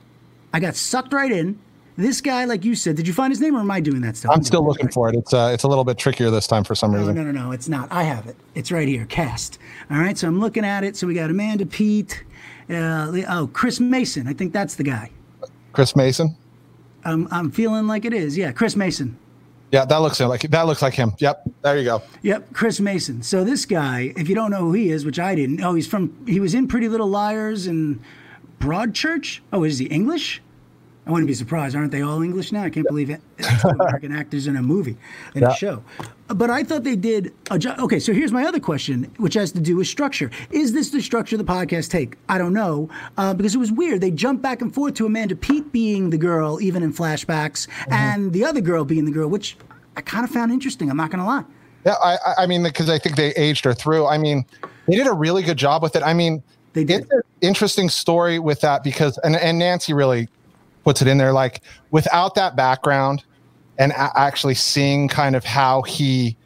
[0.54, 1.60] I got sucked right in.
[1.98, 4.18] This guy, like you said, did you find his name or am I doing that
[4.18, 4.32] stuff?
[4.36, 5.16] I'm still looking for it.
[5.16, 7.16] It's uh, it's a little bit trickier this time for some No, reason.
[7.16, 7.90] no, no, no, it's not.
[7.92, 8.36] I have it.
[8.54, 9.60] It's right here, cast.
[9.90, 10.98] All right, so I'm looking at it.
[10.98, 12.24] So we got Amanda Peet.
[12.70, 14.28] Uh, oh, Chris Mason.
[14.28, 15.10] I think that's the guy.
[15.72, 16.36] Chris Mason.
[17.06, 18.38] I'm, I'm feeling like it is.
[18.38, 19.18] Yeah, Chris Mason.
[19.76, 21.12] Yeah, that looks like that looks like him.
[21.18, 22.02] Yep, there you go.
[22.22, 23.22] Yep, Chris Mason.
[23.22, 25.86] So this guy, if you don't know who he is, which I didn't, oh, he's
[25.86, 28.00] from, he was in Pretty Little Liars and
[28.60, 29.42] Broadchurch.
[29.52, 30.42] Oh, is he English?
[31.08, 31.76] I wouldn't be surprised.
[31.76, 32.64] Aren't they all English now?
[32.64, 33.22] I can't believe it.
[33.64, 34.98] American actors in a movie,
[35.36, 35.50] in Yeah.
[35.52, 35.84] a show.
[36.28, 37.80] But I thought they did a job.
[37.80, 40.32] Okay, so here's my other question, which has to do with structure.
[40.50, 42.16] Is this the structure the podcast take?
[42.28, 44.02] I don't know, uh, because it was weird.
[44.02, 48.34] They jumped back and forth to Amanda Peet being the girl, even in flashbacks, and
[48.34, 49.58] the other girl being the girl, which
[49.96, 50.90] I kind of found interesting.
[50.90, 51.44] I'm not going to lie.
[51.86, 54.08] Yeah, I, I- I mean, because I think they aged her through.
[54.08, 54.44] I mean,
[54.88, 56.02] they did a really good job with it.
[56.02, 56.42] I mean,
[56.74, 57.02] They did.
[57.04, 60.28] It's an interesting story with that because, and, and Nancy really
[60.86, 61.34] puts it in there.
[61.34, 61.62] Like,
[61.92, 63.26] without that background
[63.78, 66.38] and a- actually seeing kind of how he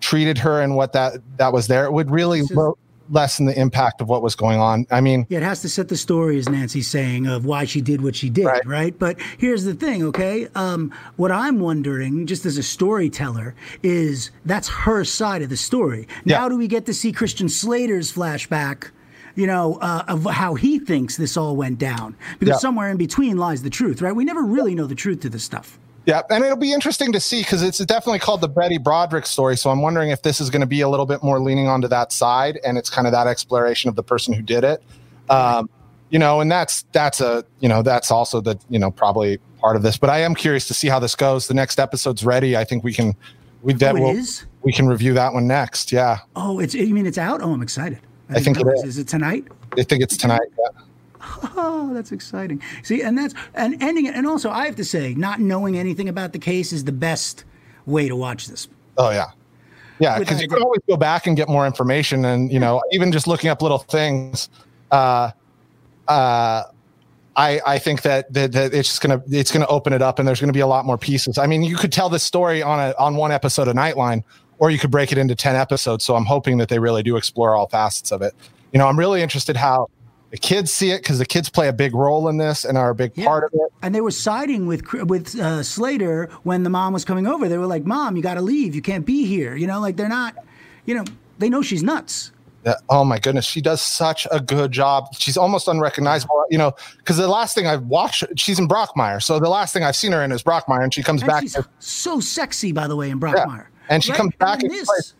[0.00, 2.78] treated her and what that that was there, it would really lo-
[3.10, 4.86] lessen the impact of what was going on.
[4.90, 7.80] I mean, Yeah, it has to set the story, as Nancy's saying, of why she
[7.80, 8.66] did what she did, right?
[8.66, 8.98] Right.
[8.98, 10.46] But here's the thing, okay?
[10.54, 16.06] Um, what I'm wondering, just as a storyteller, is that's her side of the story.
[16.26, 16.48] Now, Yeah.
[16.50, 18.90] do we get to see Christian Slater's flashback?
[19.38, 22.16] You know, uh, of how he thinks this all went down.
[22.40, 22.58] Because Yeah.
[22.58, 24.14] somewhere in between lies the truth, right?
[24.14, 25.78] We never really know the truth to this stuff.
[26.06, 29.56] Yeah, and it'll be interesting to see because it's definitely called the Betty Broderick story.
[29.56, 31.86] So I'm wondering if this is going to be a little bit more leaning onto
[31.86, 34.82] that side, and it's kind of that exploration of the person who did it.
[35.30, 35.68] Um,
[36.10, 39.76] you know, and that's that's a you know that's also the you know probably part
[39.76, 39.96] of this.
[39.98, 41.46] But I am curious to see how this goes.
[41.46, 42.56] The next episode's ready.
[42.56, 43.14] I think we can
[43.62, 44.16] we that Oh, will
[44.62, 45.92] we can review that one next.
[45.92, 47.40] Yeah, Oh, it's, you mean it's out?
[47.40, 48.00] Oh, I'm excited.
[48.30, 48.72] I think it know.
[48.72, 48.84] is.
[48.84, 49.46] Is it tonight?
[49.76, 50.48] I think it's tonight.
[50.58, 50.80] Yeah.
[51.56, 52.62] Oh, that's exciting.
[52.82, 54.14] See, and that's and ending it.
[54.14, 57.44] And also, I have to say, not knowing anything about the case is the best
[57.86, 58.68] way to watch this.
[58.96, 59.26] Oh yeah,
[59.98, 60.18] yeah.
[60.18, 63.26] Because you can always go back and get more information, and you know, even just
[63.26, 64.48] looking up little things.
[64.90, 65.30] Uh,
[66.06, 66.64] uh,
[67.36, 70.26] I I think that, that that it's just gonna it's gonna open it up, and
[70.26, 71.38] there's gonna be a lot more pieces.
[71.38, 74.24] I mean, you could tell this story on a on one episode of Nightline,
[74.58, 76.04] or you could break it into ten episodes.
[76.04, 78.34] So I'm hoping that they really do explore all facets of it.
[78.72, 79.88] You know, I'm really interested how
[80.30, 82.90] the kids see it because the kids play a big role in this and are
[82.90, 83.72] a big part of it.
[83.80, 87.48] And they were siding with with uh, Slater when the mom was coming over.
[87.48, 88.74] They were like, "Mom, you got to leave.
[88.74, 90.36] You can't be here." You know, like they're not.
[90.84, 91.04] You know,
[91.38, 92.32] they know she's nuts.
[92.66, 92.74] Yeah.
[92.88, 95.14] Oh my goodness, she does such a good job.
[95.16, 99.22] She's almost unrecognizable, you know, because the last thing I've watched, she's in Brockmire.
[99.22, 101.42] So the last thing I've seen her in is Brockmire, and she comes And back.
[101.42, 103.66] she's so sexy, by the way, in Brockmire.
[103.88, 105.14] And she comes back and she plays-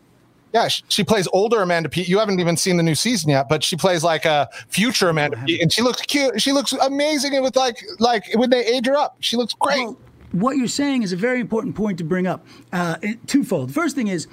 [0.53, 2.07] yeah, she, she plays older Amanda Peet.
[2.07, 5.37] You haven't even seen the new season yet, but she plays like a future Amanda
[5.45, 6.41] Peet, and she looks cute.
[6.41, 9.83] She looks amazing, and with like like when they age her up, she looks great.
[9.83, 9.97] Well,
[10.31, 12.45] what you're saying is a very important point to bring up.
[12.73, 12.97] Uh,
[13.27, 13.71] twofold.
[13.73, 14.27] First thing is,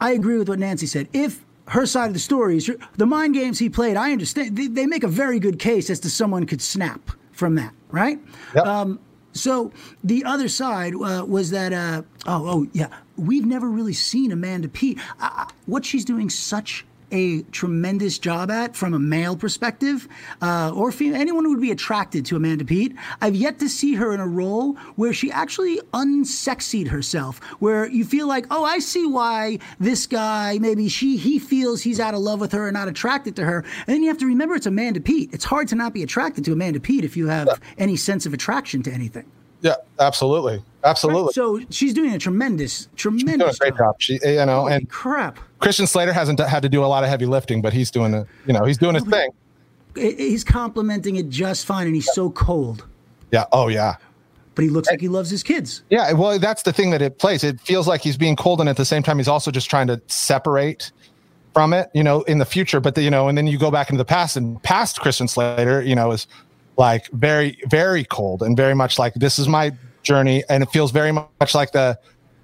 [0.00, 1.08] I agree with what Nancy said.
[1.12, 4.56] If her side of the story is the mind games he played, I understand.
[4.56, 8.18] They, they make a very good case as to someone could snap from that, right?
[8.54, 8.66] Yep.
[8.66, 8.98] Um,
[9.32, 9.72] so
[10.02, 14.68] the other side uh, was that, uh, oh, oh, yeah, we've never really seen Amanda
[14.68, 14.98] Peet.
[15.20, 20.08] Uh, what she's doing such a tremendous job at from a male perspective,
[20.40, 22.96] uh, or female, anyone who would be attracted to Amanda Peet.
[23.20, 28.04] I've yet to see her in a role where she actually unsexied herself, where you
[28.04, 32.20] feel like, oh, I see why this guy, maybe she, he feels he's out of
[32.20, 33.58] love with her and not attracted to her.
[33.58, 35.32] And then you have to remember it's Amanda Peet.
[35.32, 38.32] It's hard to not be attracted to Amanda Peet if you have any sense of
[38.32, 39.30] attraction to anything.
[39.60, 41.32] yeah, absolutely, absolutely.
[41.32, 43.96] So she's doing a tremendous, She's doing a tremendous great job.
[43.98, 45.38] She, you know, Holy and crap.
[45.58, 48.26] Christian Slater hasn't had to do a lot of heavy lifting, but he's doing a,
[48.46, 49.30] you know, he's doing his thing.
[49.94, 52.86] He's complimenting it just fine, and he's so cold.
[53.30, 53.44] Yeah.
[53.52, 53.96] Oh yeah.
[54.54, 55.82] But he looks like he loves his kids.
[55.88, 57.42] Yeah, well, that's the thing that it plays.
[57.42, 59.86] It feels like he's being cold, and at the same time, he's also just trying
[59.86, 60.92] to separate
[61.54, 62.78] from it, you know, in the future.
[62.80, 65.26] But the, you know, and then you go back into the past, and past Christian
[65.26, 66.26] Slater, you know, is
[66.76, 69.72] like very, very cold and very much like this is my
[70.02, 71.98] journey, and it feels very much like the,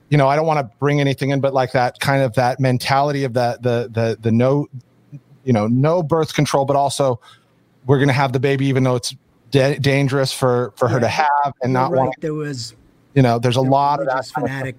[0.08, 2.60] you know, I don't want to bring anything in, but like that kind of that
[2.60, 4.68] mentality of the the the the no,
[5.44, 7.20] you know, no birth control, but also
[7.86, 9.14] we're gonna have the baby even though it's
[9.50, 11.98] da- dangerous for for her to have and not right.
[11.98, 12.14] want.
[12.20, 12.74] There was
[13.14, 14.26] You know, there's a lot of that.
[14.26, 14.76] fanatic.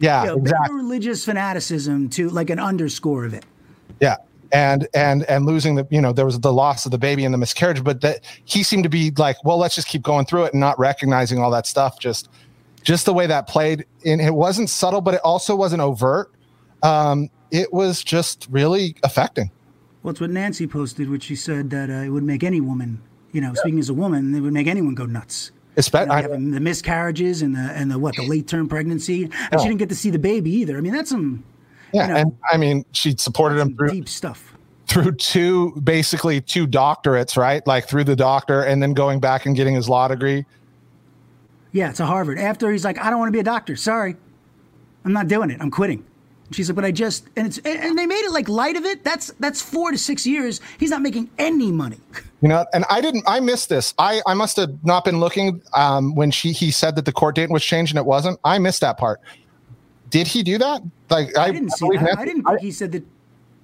[0.00, 0.76] Yeah, you know, exactly.
[0.76, 3.44] religious fanaticism to like an underscore of it.
[4.00, 4.16] Yeah,
[4.52, 7.34] and and and losing the you know there was the loss of the baby and
[7.34, 10.44] the miscarriage but that he seemed to be like well let's just keep going through
[10.44, 12.28] it and not recognizing all that stuff just
[12.82, 16.30] just the way that played and it wasn't subtle but it also wasn't overt
[16.82, 19.50] um it was just really affecting
[20.02, 23.00] Well, it's what Nancy posted, which she said that uh, it would make any woman,
[23.32, 25.50] you know, speaking as a woman, it would make anyone go nuts.
[25.76, 29.32] You know, I- the miscarriages and the and the what the late term pregnancy, and
[29.52, 29.58] Oh.
[29.58, 30.76] she didn't get to see the baby either.
[30.78, 31.42] I mean, that's some
[31.92, 34.54] yeah know, and i mean she supported him through deep stuff.
[34.86, 39.56] through two basically two doctorates right like through the doctor and then going back and
[39.56, 40.44] getting his law degree
[41.72, 42.38] Yeah, to Harvard.
[42.38, 43.76] After he's like, I don't want to be a doctor.
[43.76, 44.16] Sorry,
[45.04, 45.60] I'm not doing it.
[45.60, 46.02] I'm quitting.
[46.46, 48.74] And She's like, but I just and it's and and they made it like light
[48.76, 49.04] of it.
[49.04, 50.62] That's that's four to six years.
[50.78, 52.00] He's not making any money.
[52.40, 53.24] You know, and I didn't.
[53.26, 53.94] I missed this.
[53.98, 57.34] I I must have not been looking um, when she he said that the court
[57.34, 58.38] date was changed and it wasn't.
[58.44, 59.20] I missed that part.
[60.10, 60.82] Did he do that?
[61.10, 62.02] Like I, I didn't see that.
[62.02, 63.04] Nancy- I didn't think he said that.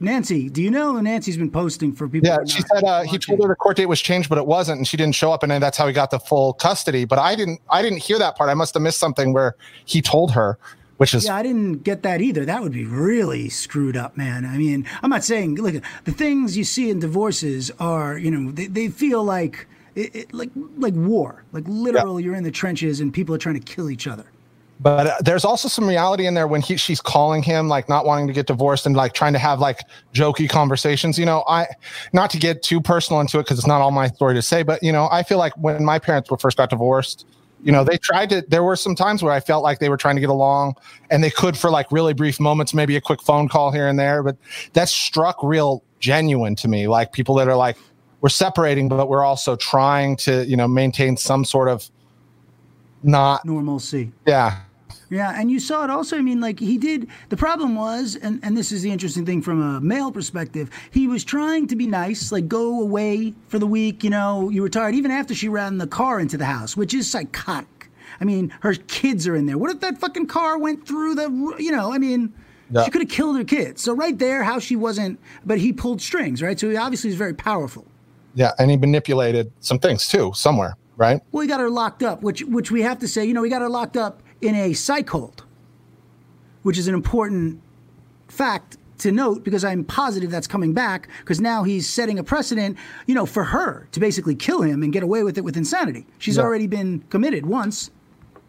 [0.00, 2.28] Nancy, do you know Nancy's been posting for people?
[2.28, 4.78] yeah, she said uh, he told her the court date was changed, but it wasn't,
[4.78, 7.04] and she didn't show up, and then that's how he got the full custody.
[7.04, 7.60] But I didn't.
[7.70, 8.50] I didn't hear that part.
[8.50, 10.58] I must have missed something where he told her,
[10.96, 12.44] which is Yeah, I didn't get that either.
[12.44, 14.44] That would be really screwed up, man.
[14.44, 15.74] I mean, I'm not saying look
[16.04, 20.34] the things you see in divorces are, you know, they, they feel like it, it,
[20.34, 22.20] like like war, like literal.
[22.20, 24.26] You're in the trenches and people are trying to kill each other.
[24.80, 28.04] But uh, there's also some reality in there when he she's calling him like not
[28.04, 29.80] wanting to get divorced and like trying to have like
[30.12, 31.18] jokey conversations.
[31.18, 31.66] You know, I
[32.12, 34.62] not to get too personal into it because it's not all my story to say,
[34.62, 37.24] but you know, I feel like when my parents were first got divorced,
[37.62, 38.44] you know, they tried to.
[38.46, 40.74] There were some times where I felt like they were trying to get along,
[41.10, 43.98] and they could for like really brief moments, maybe a quick phone call here and
[43.98, 44.22] there.
[44.22, 44.36] But
[44.74, 47.78] that struck real genuine to me, like people that are like
[48.20, 51.90] we're separating, but we're also trying to you know maintain some sort of
[53.04, 54.12] not Normalcy.
[54.26, 54.62] yeah
[55.10, 56.16] Yeah, and you saw it also.
[56.16, 57.08] I mean, like he did.
[57.28, 60.70] The problem was, and and this is the interesting thing from a male perspective.
[60.90, 64.02] He was trying to be nice, like go away for the week.
[64.02, 66.94] You know, you were tired, even after she ran the car into the house, which
[66.94, 67.90] is psychotic.
[68.20, 69.58] I mean, her kids are in there.
[69.58, 71.28] What if that fucking car went through the?
[71.58, 72.32] You know, I mean.
[72.70, 72.84] Yeah.
[72.84, 73.82] She could have killed her kids.
[73.82, 76.58] So right there, how she wasn't, but he pulled strings, right?
[76.58, 77.84] So he obviously is very powerful.
[78.34, 81.20] Yeah, and he manipulated some things too, somewhere, right?
[81.32, 83.50] Well, he got her locked up, which which we have to say, you know, he
[83.50, 85.44] got her locked up in a psych hold,
[86.62, 87.60] which is an important
[88.28, 92.76] fact to note because I'm positive that's coming back because now he's setting a precedent,
[93.06, 96.06] you know, for her to basically kill him and get away with it with insanity.
[96.18, 96.44] She's Yeah.
[96.44, 97.90] already been committed once.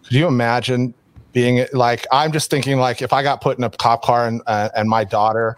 [0.04, 0.94] Could you imagine
[1.34, 2.06] being like?
[2.12, 4.88] I'm just thinking like if I got put in a cop car and uh, and
[4.88, 5.56] my daughter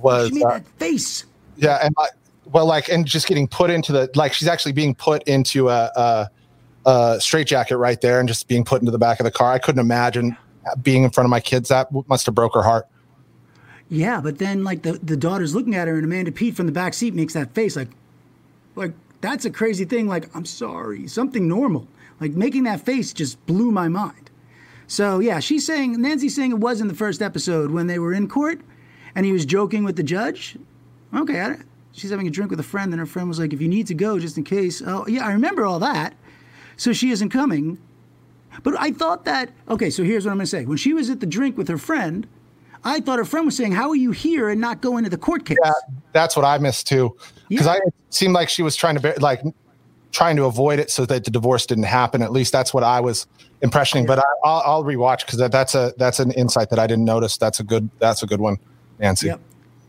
[0.00, 1.24] was She made uh, that face.
[1.56, 2.06] yeah, and I,
[2.54, 5.90] well, like and just getting put into the like she's actually being put into a,
[5.96, 6.30] a
[6.86, 9.52] a straitjacket right there and just being put into the back of the car.
[9.52, 10.36] I couldn't imagine
[10.80, 11.68] being in front of my kids.
[11.68, 12.86] That must have broke her heart.
[13.88, 16.72] Yeah, but then like the, the daughter's looking at her and Amanda Peet from the
[16.72, 17.88] back seat makes that face like
[18.76, 21.88] like that's a crazy thing like I'm sorry, something normal.
[22.20, 24.30] Like making that face just blew my mind.
[24.86, 28.12] So yeah, she's saying Nancy's saying it was in the first episode when they were
[28.12, 28.60] in court
[29.16, 30.56] and he was joking with the judge.
[31.12, 31.56] Okay, I,
[31.94, 33.86] she's having a drink with a friend and her friend was like if you need
[33.86, 34.82] to go just in case.
[34.84, 36.14] Oh, yeah, I remember all that.
[36.76, 37.78] So she isn't coming.
[38.62, 40.64] But I thought that okay, so here's what I'm going to say.
[40.64, 42.26] When she was at the drink with her friend,
[42.84, 45.18] I thought her friend was saying, "How are you here and not going to the
[45.18, 45.72] court case?" Yeah,
[46.12, 47.16] that's what I missed too.
[47.48, 47.72] Because Yeah.
[47.72, 47.80] I
[48.10, 49.42] seemed like she was trying to like
[50.12, 52.22] trying to avoid it so that the divorce didn't happen.
[52.22, 53.26] At least that's what I was
[53.60, 54.06] impressioning.
[54.06, 57.04] But I, I'll, I'll rewatch because that, that's a that's an insight that I didn't
[57.04, 57.36] notice.
[57.36, 58.58] That's a good that's a good one,
[59.00, 59.26] Nancy.
[59.28, 59.40] Yep.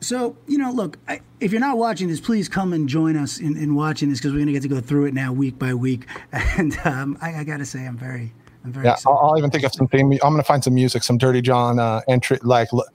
[0.02, 3.39] So, you know, look, I, if you're not watching this, please come and join us
[3.39, 5.58] in, in watching this because we're going to get to go through it now week
[5.58, 6.06] by week.
[6.58, 8.32] And um, I, I got to say, I'm very,
[8.64, 9.10] I'm very Yeah, excited.
[9.18, 10.12] I'll, I'll even think of some theme.
[10.12, 12.86] I'm going to find some music, some Dirty John uh, entry like l-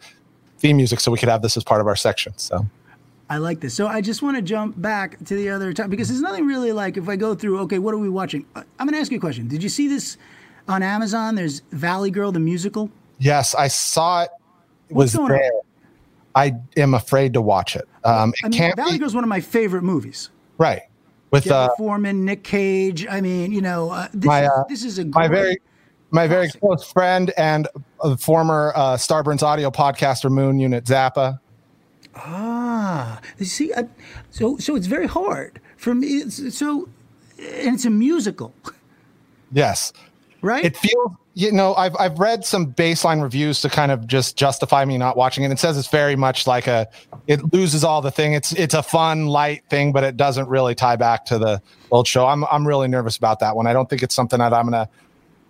[0.59, 2.33] theme music, so we could have this as part of our section.
[2.37, 2.65] So
[3.29, 3.75] I like this.
[3.75, 6.73] So I just want to jump back to the other time because there's nothing really
[6.73, 8.45] like if I go through, okay, what are we watching?
[8.55, 9.49] I'm going to ask you a question.
[9.49, 10.17] Did you see this
[10.69, 11.35] on Amazon?
[11.35, 12.91] There's Valley Girl, the musical.
[13.19, 14.31] yes, I saw it.
[14.91, 15.51] Was going on?
[16.35, 17.89] I am afraid to watch it.
[18.05, 20.31] Um, it I mean, can't Valley be Girl's one of my favorite movies.
[20.59, 20.83] right
[21.31, 23.07] with Deborah uh, Foreman, Nick Cage.
[23.09, 25.59] I mean, you know, uh, this, My, is, uh, this is a my very
[26.13, 26.61] my very Classic.
[26.61, 27.69] close friend and
[28.01, 31.39] uh, former uh, Starburns audio podcaster Moon Unit Zappa.
[32.17, 33.85] Ah, you see, I,
[34.31, 36.07] so so it's very hard for me.
[36.09, 36.89] It's, so,
[37.39, 38.53] and it's a musical,
[39.53, 39.93] Yes,
[40.43, 40.65] right?
[40.65, 41.13] it feels.
[41.35, 45.17] You know, I've I've read some baseline reviews to kind of just justify me not
[45.17, 45.53] watching it.
[45.53, 46.89] It says it's very much like a.
[47.29, 48.33] It loses all the thing.
[48.33, 51.63] It's it's a fun light thing, but it doesn't really tie back to the
[51.93, 52.27] old show.
[52.27, 53.69] I'm I'm really nervous about that one.
[53.69, 54.89] I don't think it's something that I'm gonna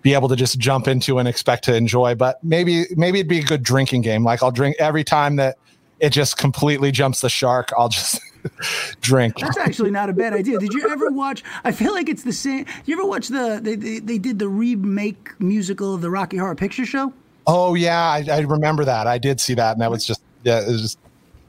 [0.02, 2.14] be able to just jump into and expect to enjoy.
[2.14, 4.22] But maybe maybe it'd be a good drinking game.
[4.22, 5.56] Like I'll drink every time that
[5.98, 8.20] it just completely jumps the shark, I'll just
[9.01, 9.34] drink.
[9.38, 10.59] That's actually not a bad idea.
[10.59, 11.43] Did you ever watch?
[11.64, 12.66] I feel like it's the same.
[12.86, 13.61] You ever watch the?
[13.62, 17.12] They, they, they did the remake musical of the Rocky Horror Picture Show.
[17.47, 19.07] Oh yeah, I, I remember that.
[19.07, 20.99] I did see that, and that was just yeah, it was just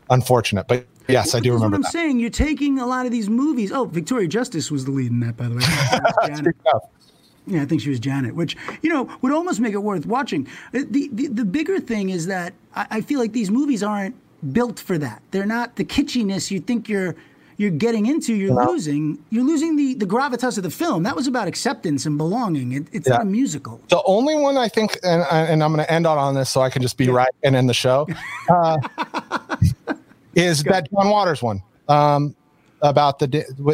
[0.10, 0.68] unfortunate.
[0.68, 1.92] But yes, I do That's remember what I'm that.
[1.92, 2.20] saying.
[2.20, 3.72] You're taking a lot of these movies.
[3.72, 6.52] Oh, Victoria Justice was the lead in that, by the way.
[7.48, 10.48] Yeah, I think she was Janet, which you know would almost make it worth watching.
[10.76, 14.16] Uh, The the, the bigger thing is that I, I feel like these movies aren't
[14.52, 15.22] built for that.
[15.32, 17.16] They're not the kitschiness you think you're
[17.58, 18.34] you're getting into.
[18.34, 19.24] You're losing.
[19.30, 21.04] You're losing the the gravitas of the film.
[21.04, 22.72] That was about acceptance and belonging.
[22.72, 23.80] It, it's not a musical.
[23.90, 26.62] The only one I think, and, and I'm going to end on, on this so
[26.62, 28.08] I can just be right and end the show,
[28.50, 28.78] uh,
[30.34, 32.36] is that John Waters one um,
[32.82, 33.28] about the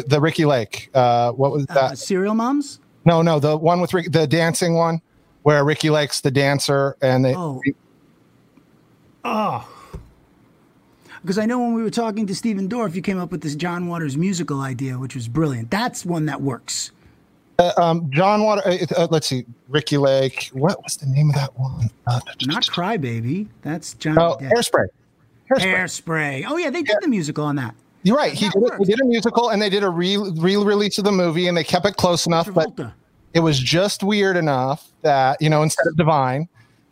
[0.06, 0.90] the Ricki Lake.
[0.92, 1.98] Uh, what was Uh, that?
[1.98, 2.80] Serial moms.
[3.06, 5.00] no, no, the one with Rick, the dancing one,
[5.44, 7.34] where Ricki Lake's the dancer, and they.
[7.34, 7.62] Oh.
[11.28, 13.54] Because I know when we were talking to Stephen Dorff, you came up with this
[13.54, 15.70] John Waters musical idea, which was brilliant.
[15.70, 16.92] That's one that works.
[17.76, 18.62] um, John Water.
[18.64, 20.48] Uh, uh, let's see, Ricki Lake.
[20.54, 21.90] What was the name of that one?
[22.06, 23.46] Uh, Not Crybaby.
[23.60, 24.18] That's John.
[24.18, 24.38] oh.
[24.40, 24.86] Hairspray.
[25.50, 25.60] Hairspray.
[25.60, 26.44] Hairspray.
[26.48, 27.74] Oh yeah, they did the musical on that.
[28.04, 28.32] You're right.
[28.32, 31.46] He did, it- did a musical and they did a re release of the movie
[31.46, 32.72] and they kept it close enough, but
[33.34, 36.48] it was just weird enough that you know instead of divine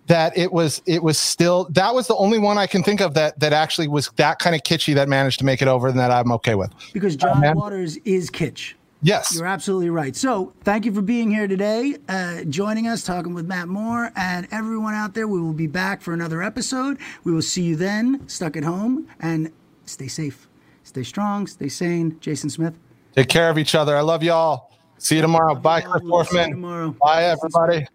[0.07, 3.14] that it was it was still that was the only one I can think of
[3.14, 5.98] that that actually was that kind of kitschy that managed to make it over and
[5.98, 6.72] that I'm okay with.
[6.92, 7.57] Because John man.
[7.57, 8.74] Waters is kitsch.
[9.02, 9.36] Yes.
[9.36, 10.16] You're absolutely right.
[10.16, 14.48] So, thank you for being here today, uh, joining us, talking with Matt Moore, and
[14.50, 15.28] everyone out there.
[15.28, 16.98] We will be back for another episode.
[17.22, 19.52] We will see you then, stuck at home, and
[19.84, 20.48] stay safe,
[20.82, 22.16] stay strong, stay sane.
[22.20, 22.76] Jason Smith.
[23.14, 23.96] Take care of each other.
[23.96, 24.72] I love y'all.
[24.98, 25.54] See you tomorrow.
[25.54, 25.90] Bye, y'all.
[25.92, 26.50] Cliff We'll see you Dorfman.
[26.50, 26.96] tomorrow.
[27.00, 27.86] Bye, everybody.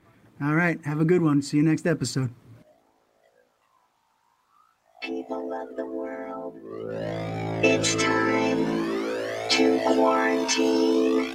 [0.43, 0.83] All right.
[0.85, 1.41] Have a good one.
[1.41, 2.33] See you next episode.
[5.03, 6.55] People of the world,
[7.63, 8.65] it's time
[9.49, 11.33] to quarantine.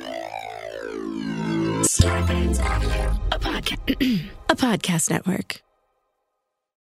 [3.33, 5.63] A, podca- a podcast network.